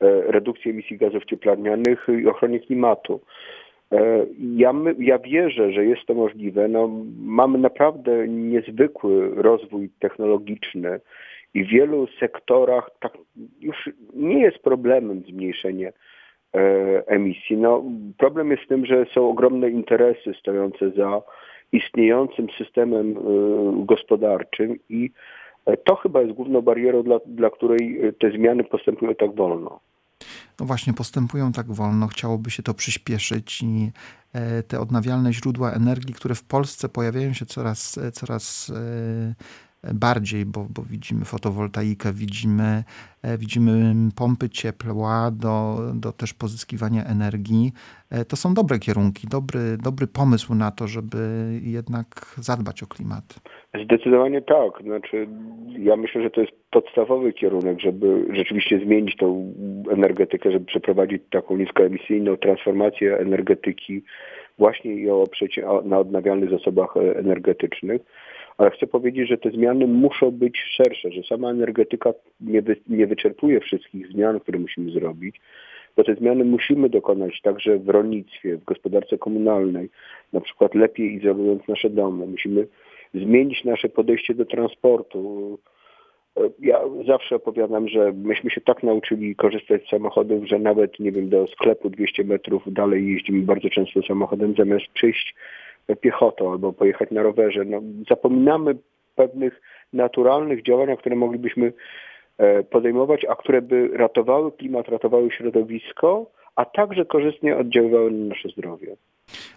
[0.00, 3.20] e, redukcji emisji gazów cieplarnianych i ochronie klimatu.
[3.92, 4.26] E,
[4.56, 6.68] Ja, my, ja wierzę, że jest to możliwe.
[6.68, 11.00] No, mamy naprawdę niezwykły rozwój technologiczny
[11.54, 13.12] i w wielu sektorach tak
[13.60, 15.92] już nie jest problemem zmniejszenie
[16.54, 16.60] e,
[17.06, 17.56] emisji.
[17.56, 17.84] No,
[18.18, 21.22] problem jest w tym, że są ogromne interesy stojące za
[21.72, 23.20] istniejącym systemem e,
[23.86, 25.10] gospodarczym i
[25.66, 29.80] e, to chyba jest główną barierą, dla, dla której te zmiany postępują tak wolno.
[30.60, 33.92] No właśnie, postępują tak wolno, chciałoby się to przyspieszyć i
[34.32, 39.34] e, te odnawialne źródła energii, które w Polsce pojawiają się coraz, e, coraz e,
[39.94, 42.84] bardziej, bo, bo widzimy fotowoltaikę, widzimy,
[43.22, 47.72] e, widzimy pompy ciepła do, do też pozyskiwania energii.
[48.10, 51.18] E, To są dobre kierunki, dobry, dobry pomysł na to, żeby
[51.62, 52.06] jednak
[52.38, 53.24] zadbać o klimat.
[53.84, 54.82] Zdecydowanie tak.
[54.82, 55.28] Znaczy,
[55.78, 59.54] ja myślę, że to jest podstawowy kierunek, żeby rzeczywiście zmienić tą
[59.92, 64.02] energetykę, żeby przeprowadzić taką niskoemisyjną transformację energetyki
[64.58, 68.00] właśnie i o- na odnawialnych zasobach e, energetycznych.
[68.60, 73.06] Ale chcę powiedzieć, że te zmiany muszą być szersze, że sama energetyka nie, wy, nie
[73.06, 75.40] wyczerpuje wszystkich zmian, które musimy zrobić,
[75.96, 79.88] bo te zmiany musimy dokonać także w rolnictwie, w gospodarce komunalnej,
[80.32, 82.26] na przykład lepiej izolując nasze domy.
[82.26, 82.66] Musimy
[83.14, 85.58] zmienić nasze podejście do transportu.
[86.58, 91.28] Ja zawsze opowiadam, że myśmy się tak nauczyli korzystać z samochodów, że nawet, nie wiem,
[91.28, 95.34] do sklepu 200 metrów dalej jeździmy bardzo często samochodem, zamiast przyjść
[95.96, 97.64] piechotą albo pojechać na rowerze.
[97.64, 98.76] No, zapominamy
[99.14, 99.60] pewnych
[99.92, 101.72] naturalnych działaniach, które moglibyśmy
[102.38, 106.26] e, podejmować, a które by ratowały klimat, ratowały środowisko,
[106.56, 108.96] a także korzystnie oddziaływały na nasze zdrowie.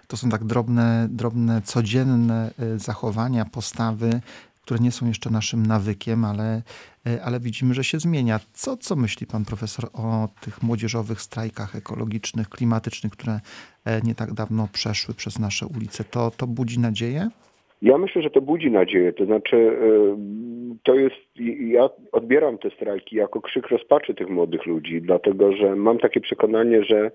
[0.08, 4.10] To są tak drobne, drobne codzienne y, zachowania, postawy,
[4.62, 6.62] które nie są jeszcze naszym nawykiem, ale,
[7.08, 8.40] y, ale widzimy, że się zmienia.
[8.54, 13.40] Co, co myśli pan profesor o tych młodzieżowych strajkach ekologicznych, klimatycznych, które e,
[14.04, 16.04] nie tak dawno przeszły przez nasze ulice?
[16.04, 17.30] To, to budzi nadzieję?
[17.84, 19.14] Ja myślę, że to budzi nadzieję.
[19.14, 20.18] To znaczy, e,
[20.84, 21.16] to jest,
[21.60, 26.84] ja odbieram te strajki jako krzyk rozpaczy tych młodych ludzi, dlatego że mam takie przekonanie,
[26.84, 27.12] że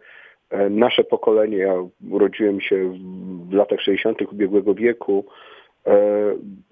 [0.50, 1.74] e, nasze pokolenie, ja
[2.10, 2.92] urodziłem się
[3.50, 4.32] w latach 60.
[4.32, 5.24] ubiegłego wieku,
[5.86, 5.96] e,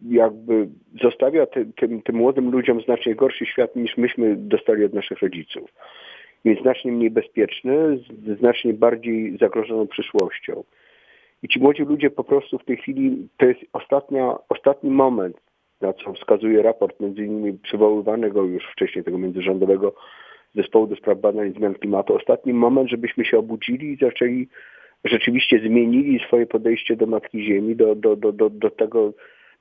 [0.09, 0.69] jakby
[1.03, 5.71] zostawia ty, tym, tym młodym ludziom znacznie gorszy świat niż myśmy dostali od naszych rodziców.
[6.45, 10.65] Jest znacznie mniej bezpieczny, z znacznie bardziej zagrożoną przyszłością.
[11.43, 15.37] I ci młodzi ludzie po prostu w tej chwili, to jest ostatnia, ostatni moment,
[15.81, 19.95] na co wskazuje raport między innymi przywoływanego już wcześniej tego międzyrządowego
[20.55, 24.49] zespołu do spraw badań zmian klimatu, ostatni moment, żebyśmy się obudzili i zaczęli
[25.05, 29.13] rzeczywiście zmienili swoje podejście do Matki Ziemi, do, do, do, do, do tego,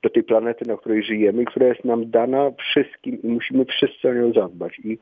[0.02, 4.14] do tej planety, na której żyjemy, która jest nam dana wszystkim i musimy wszyscy o
[4.14, 4.78] nią zadbać.
[4.78, 4.98] I,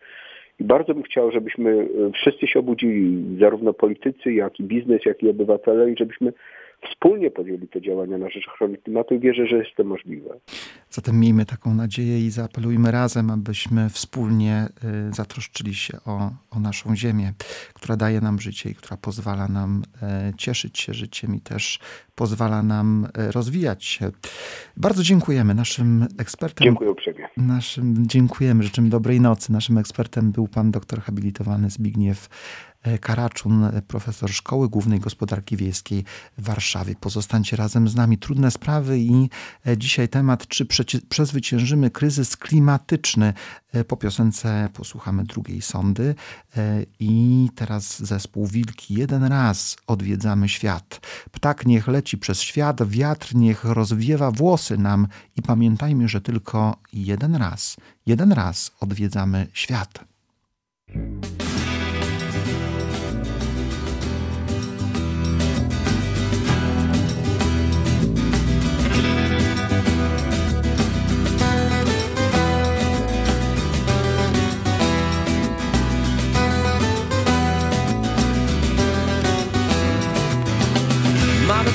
[0.58, 5.22] i bardzo bym chciał, żebyśmy e, wszyscy się obudzili, zarówno politycy, jak i biznes, jak
[5.22, 6.32] i obywatele, i żebyśmy
[6.90, 10.40] wspólnie podjęli te działania na rzecz ochrony klimatu i wierzę, że jest to możliwe.
[10.90, 14.66] Zatem miejmy taką nadzieję i zaapelujmy razem, abyśmy wspólnie
[15.10, 17.32] y, zatroszczyli się o, o naszą ziemię,
[17.74, 21.78] która daje nam życie i która pozwala nam e, cieszyć się życiem i też
[22.14, 24.10] pozwala nam e, rozwijać się.
[24.76, 26.64] Bardzo dziękujemy naszym ekspertem.
[26.64, 27.28] Dziękuję uprzejmie.
[27.36, 29.52] Naszym, dziękujemy, życzymy dobrej nocy.
[29.52, 32.28] Naszym ekspertem był pan doktor habilitowany Zbigniew
[33.00, 36.04] Karaczun, profesor Szkoły Głównej Gospodarki Wiejskiej
[36.38, 36.94] w Warszawie.
[37.00, 38.18] Pozostańcie razem z nami.
[38.18, 39.30] Trudne sprawy i
[39.66, 40.66] e, dzisiaj temat, czy
[41.08, 43.32] przezwyciężymy kryzys klimatyczny.
[43.72, 46.14] E, Po piosence posłuchamy drugiej sondy
[46.56, 48.94] e, i teraz zespół Wilki.
[48.94, 51.00] Jeden raz odwiedzamy świat.
[51.32, 57.34] Ptak niech leci przez świat, wiatr niech rozwiewa włosy nam i pamiętajmy, że tylko jeden
[57.34, 57.76] raz,
[58.06, 60.04] jeden raz odwiedzamy świat.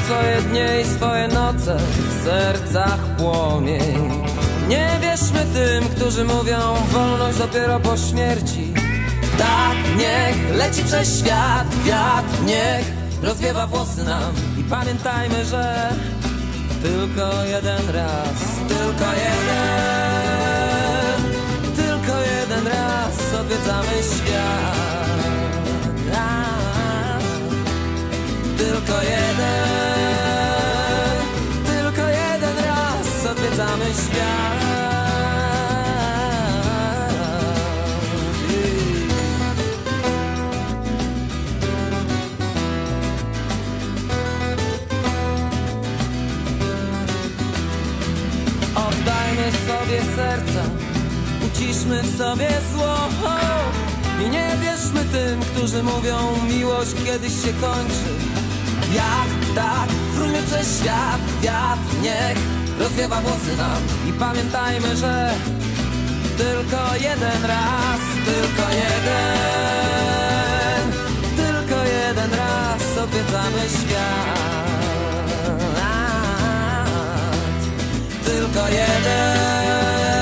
[0.09, 4.23] Swoje dnie i swoje noce w sercach płomień.
[4.67, 6.59] Nie wierzmy tym, którzy mówią
[6.91, 8.73] wolność dopiero po śmierci.
[9.37, 12.85] Tak, niech leci przez świat wiatr, niech
[13.23, 15.89] rozwiewa włosy nam i pamiętajmy, że
[16.83, 20.23] tylko jeden raz, tylko jeden,
[21.75, 24.98] tylko jeden raz odwiedzamy świat.
[28.59, 29.65] Tylko jeden,
[31.65, 34.59] tylko jeden raz odwiedzamy świat.
[48.75, 50.63] Oddajmy sobie serca,
[51.47, 52.95] uciszmy w sobie zło
[54.25, 56.17] I nie wierzmy tym, którzy mówią
[56.49, 58.28] miłość kiedyś się kończy
[58.93, 62.37] Jak tak, frujmy przez świat, wiatr niech
[62.79, 65.33] rozwiewa włosy nam I pamiętajmy, że
[66.37, 69.59] tylko jeden raz, tylko jeden
[71.35, 74.39] Tylko jeden raz odwiedzamy świat.
[78.25, 80.18] Tylko jeden,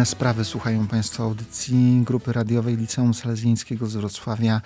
[0.00, 4.60] Trudne sprawy słuchają Państwo audycji grupy radiowej Liceum Salezjańskiego z Wrocławia.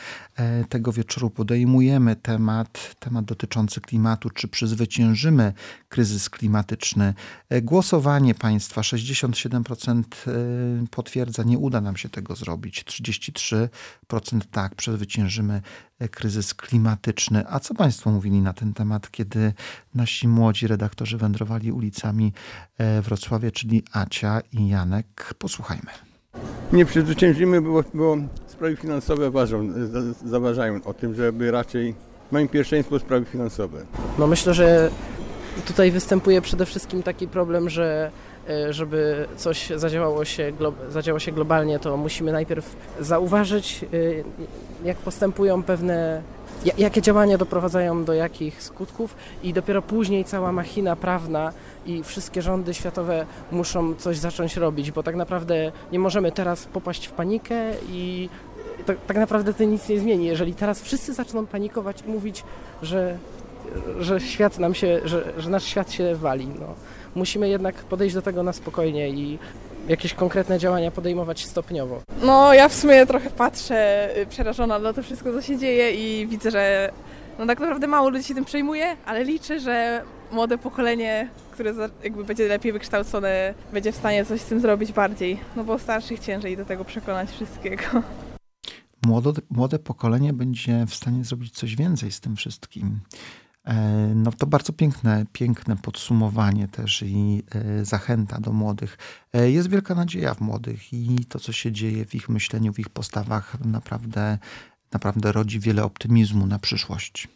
[0.68, 4.30] Tego wieczoru podejmujemy temat, temat dotyczący klimatu.
[4.30, 5.52] Czy przezwyciężymy
[5.88, 7.14] kryzys klimatyczny?
[7.48, 10.32] E, Głosowanie Państwa 67% e,
[10.90, 12.84] potwierdza, nie uda nam się tego zrobić.
[12.84, 13.68] 33%
[14.50, 15.62] tak, przezwyciężymy
[15.98, 17.44] e, kryzys klimatyczny.
[17.48, 19.52] A co Państwo mówili na ten temat, kiedy
[19.94, 22.32] nasi młodzi redaktorzy wędrowali ulicami
[23.02, 25.34] Wrocławia, czyli Acia i Janek?
[25.38, 25.90] Posłuchajmy.
[26.72, 28.16] Nie przezwyciężymy, bo, bo
[28.54, 31.94] sprawy finansowe ważą, za- zaważają o tym, żeby raczej
[32.32, 33.78] mają pierwszeństwo sprawy finansowe.
[34.18, 34.90] No myślę, że
[35.66, 38.10] tutaj występuje przede wszystkim taki problem, że
[38.70, 40.52] żeby coś zadziałało się,
[40.88, 43.84] zadziało się globalnie, to musimy najpierw zauważyć,
[44.82, 46.22] e, jak postępują pewne,
[46.64, 51.52] ja- jakie działania doprowadzają do jakich skutków i dopiero później cała machina prawna
[51.86, 57.06] i wszystkie rządy światowe muszą coś zacząć robić, bo tak naprawdę nie możemy teraz popaść
[57.06, 57.54] w panikę
[57.88, 58.28] i
[58.86, 60.26] tak, tak naprawdę to nic nie zmieni.
[60.26, 62.44] Jeżeli teraz wszyscy zaczną panikować i mówić,
[62.82, 63.18] że
[64.00, 66.48] że świat nam się, że, że nasz świat się wali.
[66.60, 66.66] No.
[67.14, 69.38] Musimy jednak podejść do tego na spokojnie i
[69.88, 72.02] jakieś konkretne działania podejmować stopniowo.
[72.22, 76.26] No ja w sumie trochę patrzę y, przerażona na to wszystko, co się dzieje i
[76.26, 76.92] widzę, że
[77.38, 80.02] no tak naprawdę mało ludzi się tym przejmuje, ale liczę, że
[80.32, 85.38] młode pokolenie, które jakby będzie lepiej wykształcone, będzie w stanie coś z tym zrobić bardziej,
[85.56, 87.82] no bo starszych ciężej do tego przekonać wszystkiego.
[89.06, 93.00] Młode, młode pokolenie będzie w stanie zrobić coś więcej z tym wszystkim.
[93.64, 93.74] E,
[94.14, 98.98] No to bardzo piękne, piękne podsumowanie też i e, zachęta do młodych.
[99.32, 102.78] E, Jest wielka nadzieja w młodych i to, co się dzieje w ich myśleniu, w
[102.78, 104.38] ich postawach, naprawdę,
[104.92, 107.28] naprawdę rodzi wiele optymizmu na przyszłość.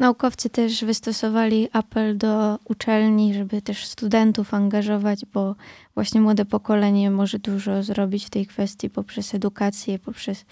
[0.00, 5.54] Naukowcy też wystosowali apel do uczelni, żeby też studentów angażować, bo
[5.94, 10.44] właśnie młode pokolenie może dużo zrobić w tej kwestii poprzez edukację, poprzez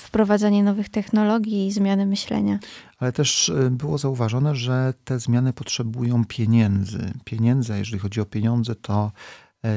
[0.00, 2.58] wprowadzanie nowych technologii i zmiany myślenia.
[2.98, 7.12] Ale też e, było zauważone, że te zmiany potrzebują pieniędzy.
[7.24, 9.12] Pieniędzy, jeżeli chodzi o pieniądze, to
[9.64, 9.70] e,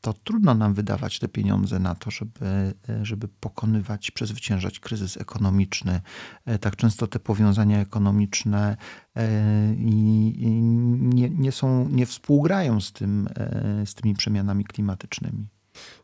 [0.00, 6.00] to trudno nam wydawać te pieniądze na to, żeby, e, żeby pokonywać, przezwyciężać kryzys ekonomiczny.
[6.60, 8.76] Tak często te powiązania ekonomiczne
[9.76, 13.28] nie, nie, są, nie współgrają z, tym,
[13.84, 15.46] z tymi przemianami klimatycznymi.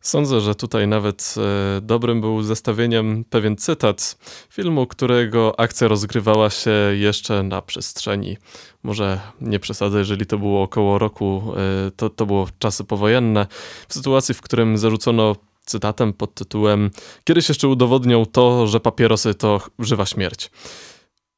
[0.00, 4.18] Sądzę, że tutaj nawet e, dobrym był zestawieniem pewien cytat
[4.50, 8.36] filmu, którego akcja rozgrywała się jeszcze na przestrzeni.
[8.82, 11.52] Może nie przesadzę, jeżeli to było około roku,
[11.86, 13.46] e, to, to było czasy powojenne,
[13.88, 16.90] w sytuacji, w którym zarzucono cytatem pod tytułem
[17.24, 20.50] Kiedyś jeszcze udowodnią to, że papierosy to żywa śmierć.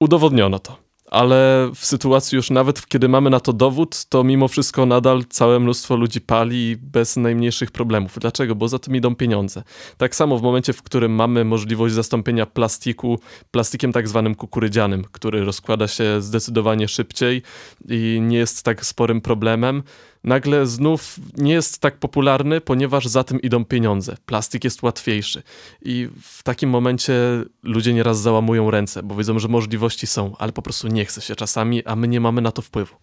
[0.01, 4.87] Udowodniono to ale w sytuacji już nawet kiedy mamy na to dowód, to mimo wszystko
[4.87, 8.19] nadal całe mnóstwo ludzi pali bez najmniejszych problemów.
[8.21, 8.55] Dlaczego?
[8.55, 9.63] Bo za tym idą pieniądze.
[9.97, 15.45] Tak samo w momencie, w którym mamy możliwość zastąpienia plastiku plastikiem tak zwanym kukurydzianym, który
[15.45, 17.43] rozkłada się zdecydowanie szybciej
[17.89, 19.83] i nie jest tak sporym problemem,
[20.25, 24.17] nagle znów nie jest tak popularny, ponieważ za tym idą pieniądze.
[24.27, 25.43] Plastik jest łatwiejszy.
[25.83, 27.15] I w takim momencie
[27.63, 31.37] ludzie nieraz załamują ręce, bo wiedzą, że możliwości są, ale po prostu nie chce się
[31.37, 32.97] czasami, a my nie mamy na to wpływu.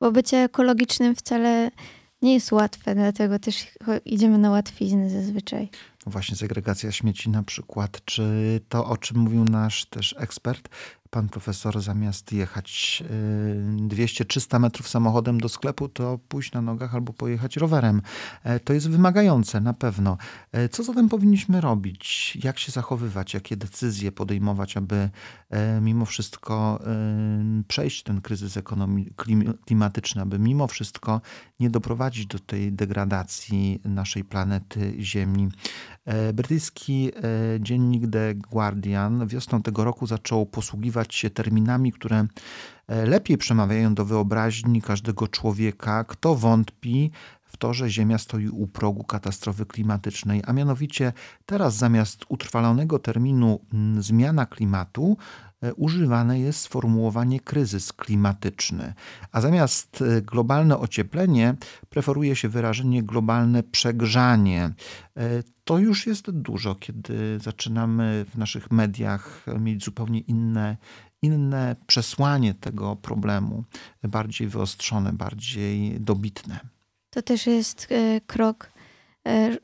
[0.00, 1.70] Bo bycie ekologicznym wcale
[2.22, 3.66] nie jest łatwe, dlatego też
[4.04, 5.68] idziemy na łatwizny zazwyczaj.
[6.06, 8.24] No właśnie segregacja śmieci na przykład, czy
[8.68, 10.68] to, o czym mówił nasz też ekspert,
[11.12, 13.02] pan profesor zamiast jechać
[13.76, 18.02] 200-300 y, metrów samochodem do sklepu, to pójść na nogach albo pojechać rowerem.
[18.44, 20.16] E, to jest wymagające na pewno.
[20.52, 22.38] E, co zatem powinniśmy robić?
[22.44, 23.34] Jak się zachowywać?
[23.34, 25.10] Jakie decyzje podejmować, aby
[25.50, 26.80] e, mimo wszystko
[27.68, 29.14] przejść ten kryzys ekonomii,
[29.66, 31.20] klimatyczny, aby mimo wszystko
[31.60, 35.48] nie doprowadzić do tej degradacji naszej planety Ziemi?
[36.34, 37.12] Brytyjski
[37.60, 42.26] dziennik The Guardian wiosną tego roku zaczął posługiwać posługiwać się terminami, które
[42.88, 47.10] e, lepiej przemawiają do wyobraźni każdego człowieka, kto wątpi
[47.44, 51.12] w to, że Ziemia stoi u progu katastrofy klimatycznej, a mianowicie
[51.46, 55.16] teraz zamiast utrwalonego terminu mm, zmiana klimatu
[55.76, 58.94] używane jest sformułowanie kryzys klimatyczny,
[59.32, 61.54] a zamiast e, globalne ocieplenie
[61.90, 64.70] preferuje się wyrażenie globalne przegrzanie.
[65.64, 70.76] To już jest dużo, kiedy zaczynamy w naszych mediach mieć zupełnie inne,
[71.22, 73.64] inne przesłanie tego problemu,
[74.02, 76.60] bardziej wyostrzone, bardziej dobitne.
[77.10, 78.81] To też jest e, krok, e,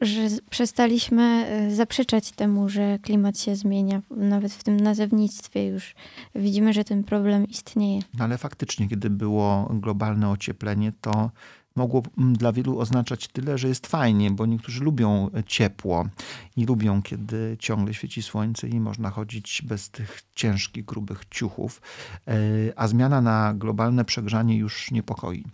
[0.01, 4.03] że przestaliśmy e, zaprzeczać temu, że klimat się zmienia.
[4.11, 5.95] Nawet w tym nazewnictwie już
[6.35, 8.01] widzimy, że ten problem istnieje.
[8.19, 11.31] No ale faktycznie, kiedy było globalne ocieplenie, to
[11.79, 16.09] mogło mm, dla wielu oznaczać tyle, że jest fajnie, bo niektórzy lubią ciepło
[16.57, 21.81] i lubią, kiedy ciągle świeci słońce i można chodzić bez tych ciężkich, grubych ciuchów.
[22.29, 22.35] E,
[22.77, 25.45] a zmiana na globalne przegrzanie już niepokoi.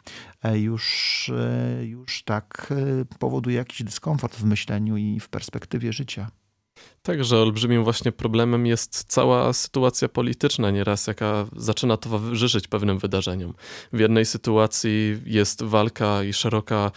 [0.42, 0.84] E, już,
[1.34, 2.72] e, już tak
[3.18, 6.30] powoduje jakiś dyskomfort w myśleniu i w perspektywie życia.
[7.06, 13.54] Także olbrzymim właśnie problemem jest cała sytuacja polityczna nieraz, jaka zaczyna towarzyszyć pewnym wydarzeniom.
[13.92, 16.90] W jednej sytuacji jest walka i szeroka,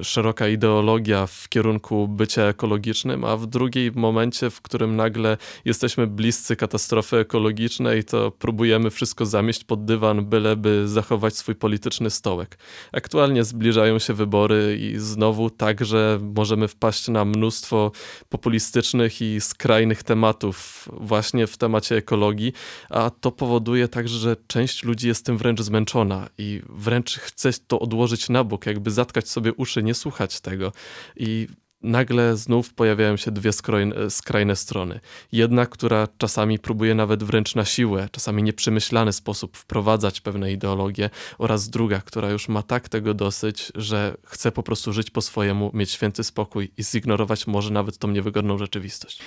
[0.00, 6.06] y, szeroka ideologia w kierunku bycia ekologicznym, a w drugiej momencie, w którym nagle jesteśmy
[6.06, 12.58] bliscy katastrofy ekologicznej, to próbujemy wszystko zamieść pod dywan, byleby zachować swój polityczny stołek.
[12.92, 17.92] Aktualnie zbliżają się wybory i znowu także możemy wpaść na mnóstwo
[18.28, 22.52] populistycznych i skrajnych tematów właśnie w temacie ekologii,
[22.90, 27.80] a to powoduje także, że część ludzi jest tym wręcz zmęczona i wręcz chce to
[27.80, 30.72] odłożyć na bok, jakby zatkać sobie uszy, nie słuchać tego.
[31.16, 31.48] I
[31.82, 35.00] nagle znów pojawiają się dwie skrajne, skrajne strony.
[35.32, 41.68] Jedna, która czasami próbuje nawet wręcz na siłę, czasami nieprzemyślany sposób wprowadzać pewne ideologie, oraz
[41.68, 45.90] druga, która już ma tak tego dosyć, że chce po prostu żyć po swojemu, mieć
[45.90, 49.22] święty spokój i zignorować może nawet tą niewygodną rzeczywistość.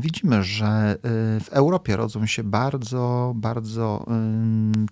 [0.00, 4.06] Widzimy, że y, w Europie rodzą się bardzo, bardzo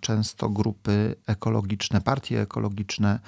[0.01, 3.21] często grupy ekologiczne, partie ekologiczne, E,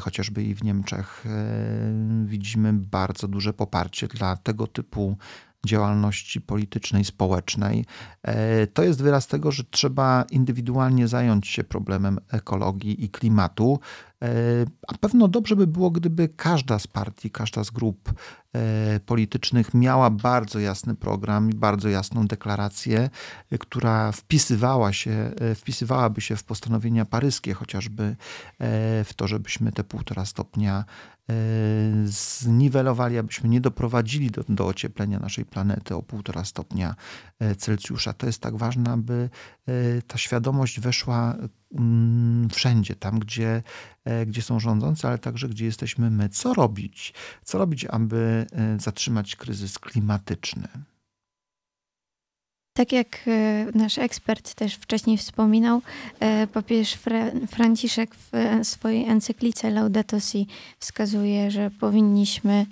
[0.00, 1.24] chociażby i w Niemczech.
[1.26, 5.16] E, widzimy bardzo duże poparcie dla tego typu
[5.66, 7.84] działalności politycznej, społecznej.
[8.22, 13.80] E, to jest wyraz tego, że trzeba indywidualnie zająć się problemem ekologii i klimatu,
[14.88, 18.12] A pewno dobrze by było, gdyby każda z partii, każda z grup
[19.06, 23.10] politycznych miała bardzo jasny program i bardzo jasną deklarację,
[23.60, 28.16] która wpisywała się, wpisywałaby się w postanowienia paryskie, chociażby
[29.04, 30.84] w to, żebyśmy te półtora stopnia
[32.04, 36.94] zniwelowali, abyśmy nie doprowadzili do, do ocieplenia naszej planety o półtora stopnia
[37.58, 38.12] Celsjusza.
[38.12, 39.30] To jest tak ważne, aby
[40.06, 41.36] ta świadomość weszła
[41.74, 43.62] mm, wszędzie, tam gdzie,
[44.26, 46.28] gdzie są rządzący, ale także gdzie jesteśmy my.
[46.28, 47.14] Co robić?
[47.44, 48.46] Co robić, aby
[48.78, 50.68] zatrzymać kryzys klimatyczny?
[52.78, 53.20] Tak jak
[53.74, 55.82] nasz ekspert też wcześniej wspominał,
[56.52, 58.30] papież Fra Franciszek w
[58.62, 60.46] swojej encyklice Laudato Si
[60.78, 62.66] wskazuje, że powinniśmy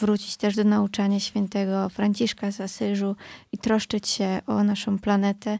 [0.00, 3.16] wrócić też do nauczania świętego Franciszka z Asyżu
[3.52, 5.58] i troszczyć się o naszą planetę,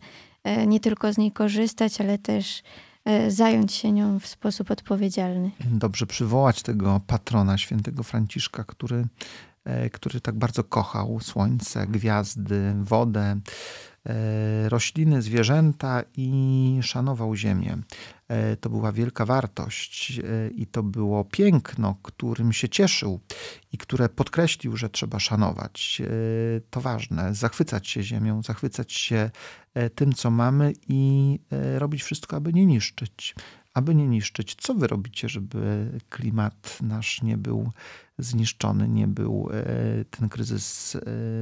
[0.66, 2.62] nie tylko z niej korzystać, ale też
[3.28, 5.50] zająć się nią w sposób odpowiedzialny.
[5.60, 9.06] Dobrze przywołać tego patrona świętego Franciszka, który
[9.92, 13.40] który tak bardzo kochał słońce, gwiazdy, wodę,
[14.68, 17.78] rośliny, zwierzęta i szanował ziemię.
[18.60, 20.20] To była wielka wartość
[20.54, 23.20] i to było piękno, którym się cieszył
[23.72, 26.02] i które podkreślił, że trzeba szanować.
[26.70, 29.30] To ważne, zachwycać się ziemią, zachwycać się
[29.94, 31.38] tym, co mamy i
[31.78, 33.34] robić wszystko, aby nie niszczyć.
[33.74, 34.54] Aby nie niszczyć.
[34.54, 37.72] Co wy robicie, żeby klimat nasz nie był
[38.18, 39.48] zniszczony, nie był
[40.10, 40.96] ten kryzys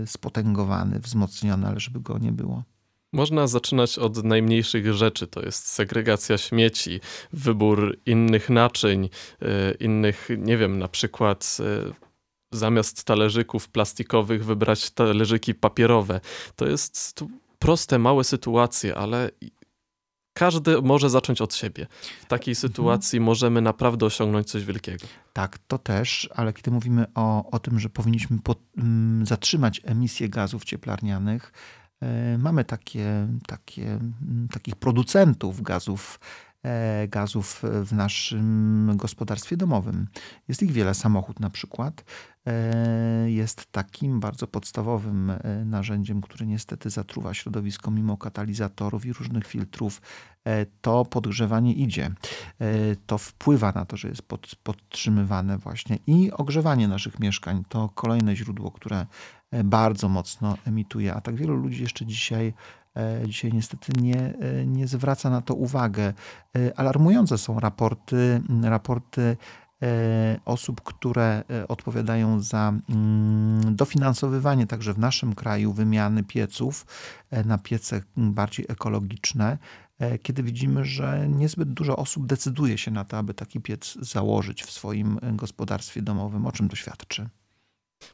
[0.06, 2.62] spotęgowany, wzmocniony, ale żeby go nie było?
[3.12, 7.00] Można zaczynać od najmniejszych rzeczy, to jest segregacja śmieci,
[7.32, 9.08] wybór innych naczyń,
[9.80, 11.58] innych, nie wiem, na przykład
[12.52, 16.20] zamiast talerzyków plastikowych wybrać talerzyki papierowe.
[16.56, 17.24] To jest
[17.58, 19.30] proste, małe sytuacje, ale
[20.32, 21.86] każdy może zacząć od siebie.
[22.20, 23.26] W takiej sytuacji mhm.
[23.26, 25.06] możemy naprawdę osiągnąć coś wielkiego.
[25.32, 30.28] Tak, to też, ale kiedy mówimy o, o tym, że powinniśmy pod, m, zatrzymać emisję
[30.28, 31.52] gazów cieplarnianych,
[32.34, 36.20] y, mamy takie, takie, m, takich producentów gazów
[37.08, 40.06] gazów w naszym gospodarstwie domowym.
[40.48, 40.94] Jest ich wiele.
[40.94, 42.04] Samochód na przykład
[42.46, 49.46] e, jest takim bardzo podstawowym e, narzędziem, które niestety zatruwa środowisko mimo katalizatorów i różnych
[49.46, 50.02] filtrów.
[50.80, 52.10] To podgrzewanie idzie.
[53.06, 57.64] To wpływa na to, że jest pod, podtrzymywane właśnie i ogrzewanie naszych mieszkań.
[57.68, 59.06] To kolejne źródło, które
[59.64, 62.52] bardzo mocno emituje, a tak wielu ludzi jeszcze dzisiaj
[63.26, 64.34] Dzisiaj niestety nie,
[64.66, 66.12] nie zwraca na to uwagę.
[66.76, 69.36] Alarmujące są raporty, raporty
[70.44, 72.72] osób, które odpowiadają za
[73.70, 76.86] dofinansowywanie także w naszym kraju wymiany pieców
[77.44, 79.58] na piece bardziej ekologiczne,
[80.22, 84.70] kiedy widzimy, że niezbyt dużo osób decyduje się na to, aby taki piec założyć w
[84.70, 86.46] swoim gospodarstwie domowym.
[86.46, 87.28] O czym to świadczy?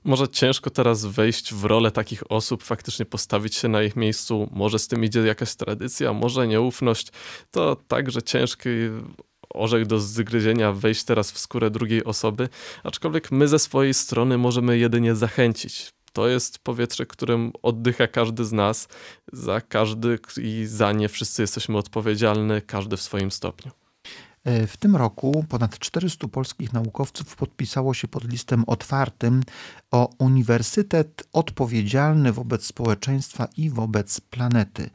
[0.04, 4.48] Może ciężko teraz wejść w rolę takich osób, faktycznie postawić się na ich miejscu.
[4.52, 7.08] Może z tym idzie jakaś tradycja, może nieufność.
[7.50, 8.70] To także ciężki
[9.54, 12.48] orzech do zgryzienia wejść teraz w skórę drugiej osoby,
[12.84, 15.92] aczkolwiek my ze swojej strony możemy jedynie zachęcić.
[16.12, 18.88] To jest powietrze, którym oddycha każdy z nas.
[19.32, 23.72] Za każdy i za nie wszyscy jesteśmy odpowiedzialni, każdy w swoim stopniu.
[24.44, 29.42] E, w tym roku ponad 400 polskich naukowców podpisało się pod listem otwartym
[29.90, 34.90] o Uniwersytet odpowiedzialny wobec społeczeństwa i wobec planety.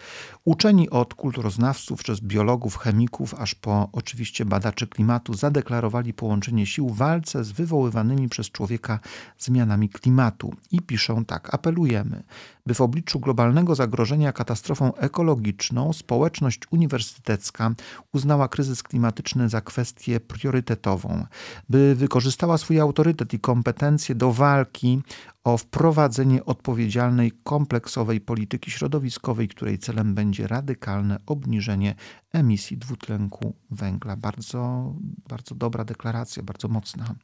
[0.45, 6.97] Uczeni od kulturoznawców przez biologów, chemików, aż po oczywiście badaczy klimatu zadeklarowali połączenie sił w
[6.97, 8.99] walce z wywoływanymi przez człowieka
[9.39, 12.23] zmianami klimatu i piszą tak: apelujemy,
[12.65, 17.71] by w obliczu globalnego zagrożenia katastrofą ekologiczną społeczność uniwersytecka
[18.13, 21.25] uznała kryzys klimatyczny za kwestię priorytetową,
[21.69, 25.01] by wykorzystała swój autorytet i kompetencje do walki
[25.43, 31.95] o wprowadzenie odpowiedzialnej, kompleksowej polityki środowiskowej, której celem będzie radykalne obniżenie
[32.33, 34.15] emisji dwutlenku węgla.
[34.15, 34.93] Bardzo,
[35.29, 37.15] bardzo dobra deklaracja, bardzo mocna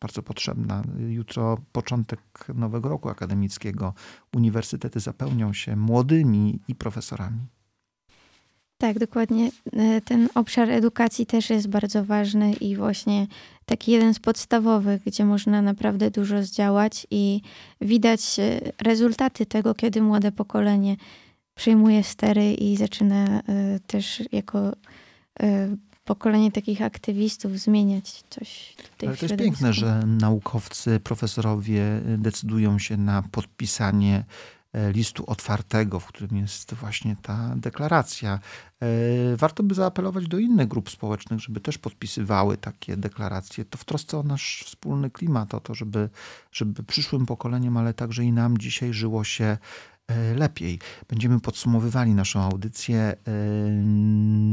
[0.00, 0.82] bardzo potrzebna.
[1.08, 2.20] Jutro początek
[2.54, 3.94] nowego roku akademickiego.
[4.36, 7.40] Uniwersytety zapełnią się młodymi i profesorami.
[8.78, 9.50] Tak, dokładnie.
[9.72, 13.26] E, ten obszar edukacji też jest bardzo ważny i właśnie
[13.66, 17.40] taki jeden z podstawowych, gdzie można naprawdę dużo zdziałać i
[17.80, 20.96] widać e, rezultaty tego, kiedy młode pokolenie
[21.54, 23.42] przejmuje stery i zaczyna e,
[23.86, 24.72] też jako
[26.08, 31.82] pokolenie takich aktywistów zmieniać coś tutaj Ale to jest piękne, że naukowcy, profesorowie
[32.18, 34.24] decydują się na podpisanie
[34.72, 38.38] e, listu otwartego, w którym jest właśnie ta deklaracja.
[38.82, 43.64] E, warto by zaapelować do innych grup społecznych, żeby też podpisywały takie deklaracje.
[43.64, 46.08] To w trosce o nasz wspólny klimat, o to, żeby,
[46.52, 49.58] żeby przyszłym pokoleniom, ale także i nam dzisiaj żyło się
[50.36, 50.78] lepiej.
[51.08, 53.14] Będziemy podsumowywali naszą audycję.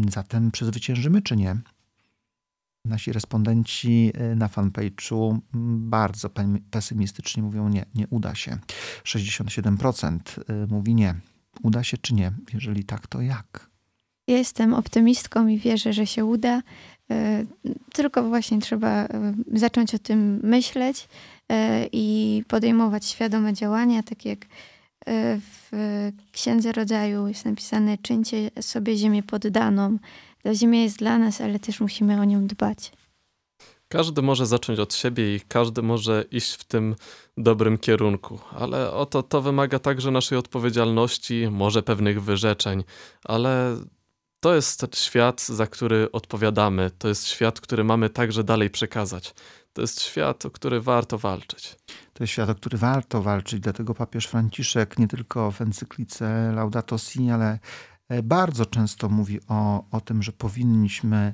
[0.09, 1.57] Zatem przezwyciężymy czy nie?
[2.85, 5.39] Nasi respondenci y, na fanpage'u
[5.79, 6.29] bardzo
[6.71, 8.57] pesymistycznie mówią nie, nie uda się.
[9.03, 11.15] 67% y, mówi nie.
[11.63, 12.31] Uda się czy nie?
[12.53, 13.69] Jeżeli tak, to jak?
[14.27, 16.61] Jestem optymistką i wierzę, że się uda.
[17.93, 19.07] Tylko właśnie trzeba
[19.53, 21.09] zacząć o tym myśleć
[21.91, 24.45] i podejmować świadome działania, tak jak
[25.39, 25.71] w
[26.31, 29.97] Księdze Rodzaju jest napisane: czyńcie sobie ziemię poddaną,
[30.43, 32.91] ta ziemia jest dla nas, ale też musimy o nią dbać.
[33.87, 36.95] Każdy może zacząć od siebie i każdy może iść w tym
[37.37, 42.83] dobrym kierunku, ale oto to wymaga także naszej odpowiedzialności, może pewnych wyrzeczeń,
[43.23, 43.77] ale
[44.39, 49.33] to jest świat, za który odpowiadamy, to jest świat, który mamy także dalej przekazać.
[49.75, 51.75] To jest świat, o który warto walczyć.
[52.13, 56.97] To jest świat, o który warto walczyć, dlatego papież Franciszek nie tylko w encyklice Laudato
[56.97, 57.59] Si, ale
[58.09, 61.33] E, bardzo często mówi o, o tym, że powinniśmy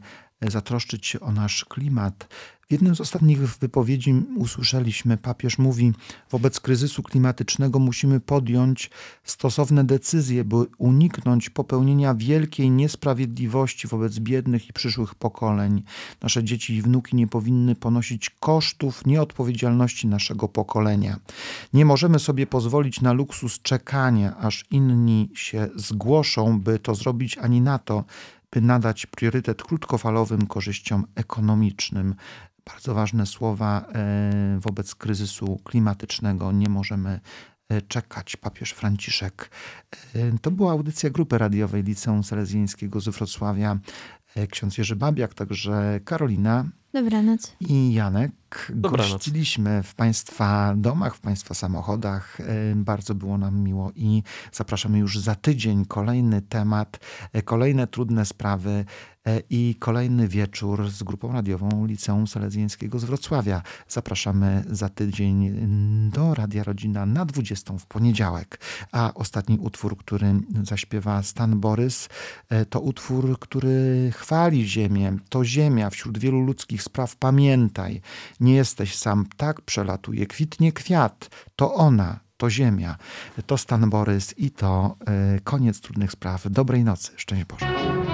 [0.50, 2.28] zatroszczyć się o nasz klimat.
[2.72, 5.94] W jednym z ostatnich wypowiedzi usłyszeliśmy, papież mówi,
[6.30, 8.90] wobec kryzysu klimatycznego musimy podjąć
[9.24, 15.84] stosowne decyzje, by uniknąć popełnienia wielkiej niesprawiedliwości wobec biednych i przyszłych pokoleń.
[16.22, 21.20] Nasze dzieci i wnuki nie powinny ponosić kosztów nieodpowiedzialności naszego pokolenia.
[21.74, 27.62] Nie możemy sobie pozwolić na luksus czekania, aż inni się zgłoszą, by to zrobić, ani
[27.62, 28.04] na to,
[28.52, 32.16] by nadać priorytet krótkofalowym korzyściom ekonomicznym
[32.66, 36.52] bardzo ważne słowa e, wobec kryzysu klimatycznego.
[36.52, 37.20] Nie możemy
[37.70, 38.38] e, czekać.
[38.38, 39.52] Papież Franciszek.
[40.16, 43.80] E, to była audycja grupy radiowej Liceum Salezjańskiego z Wrocławia.
[44.50, 46.66] Ksiądz Jerzy Babiak, także Karolina.
[46.94, 47.56] Dobranoc.
[47.60, 48.32] I Janek.
[48.70, 49.12] Dobranoc.
[49.12, 52.38] Gościliśmy w Państwa domach, w Państwa samochodach.
[52.76, 55.86] Bardzo było nam miło i zapraszamy już za tydzień.
[55.86, 57.00] Kolejny temat,
[57.46, 58.86] kolejne trudne sprawy.
[59.28, 63.62] E, i kolejny wieczór z grupą radiową Liceum Salezjańskiego z Wrocławia.
[63.88, 65.52] Zapraszamy za tydzień
[66.14, 68.60] do Radia Rodzina na 20 w poniedziałek.
[68.92, 72.10] A ostatni utwór, który zaśpiewa Stan Borys,
[72.50, 75.18] e, to utwór, który chwali ziemię.
[75.30, 77.16] To ziemia wśród wielu ludzkich spraw.
[77.16, 78.02] Pamiętaj,
[78.40, 79.26] nie jesteś sam.
[79.38, 81.30] Tak przelatuje, kwitnie kwiat.
[81.56, 82.98] To ona, to ziemia.
[83.46, 86.50] To Stan Borys i to e, koniec trudnych spraw.
[86.50, 87.12] Dobrej nocy.
[87.16, 88.11] Szczęść Boże.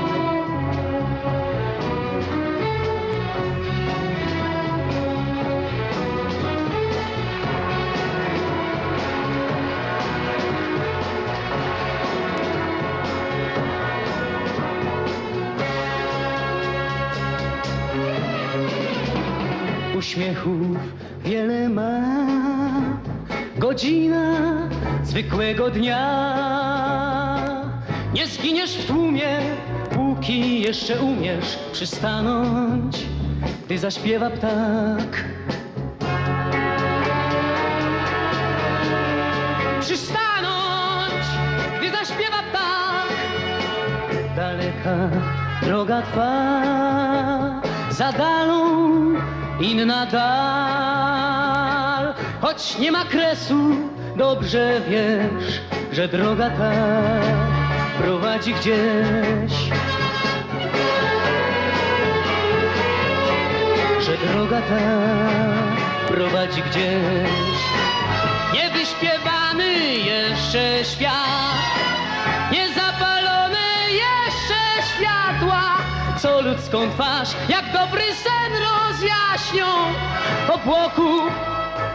[20.18, 20.78] Uśmiechów
[21.26, 22.02] wiele ma.
[23.58, 24.34] Godzina
[25.04, 26.04] zwykłego dnia.
[28.14, 29.40] Nie zginiesz w tłumie,
[29.94, 33.06] póki jeszcze umiesz przystanąć,
[33.66, 35.26] gdy zaśpiewa ptak.
[39.80, 41.26] Przystanąć,
[41.78, 43.10] gdy zaśpiewa ptak.
[44.36, 45.10] Daleka
[45.64, 47.62] droga trwa,
[47.92, 48.68] za dalą
[49.60, 51.48] inna dal.
[52.42, 53.76] Choć nie ma kresu,
[54.16, 56.72] dobrze wiesz, że droga ta
[57.98, 59.52] prowadzi gdzieś.
[64.06, 64.80] Że droga ta
[66.08, 67.58] prowadzi gdzieś.
[68.54, 71.58] Niewyśpiewany jeszcze świat,
[72.52, 74.60] niezapalone jeszcze
[74.96, 75.62] światła,
[76.22, 78.37] co ludzką twarz jak dobry sen
[79.38, 79.66] rozjaśnią
[80.54, 81.32] obłoku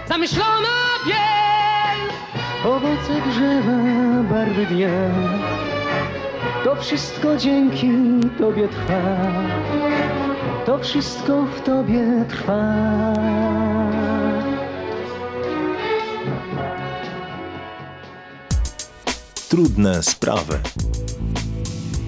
[0.08, 0.68] zamyślona
[1.06, 2.12] biel.
[2.64, 3.78] Owoce drzewa,
[4.30, 4.88] barwy dnia,
[6.64, 7.90] to wszystko dzięki
[8.38, 9.00] Tobie trwa,
[10.66, 12.74] to wszystko w Tobie trwa.
[19.48, 20.58] Trudne sprawy.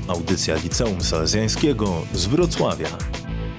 [0.09, 3.24] Audycja Liceum Salezjańskiego z Wrocławia.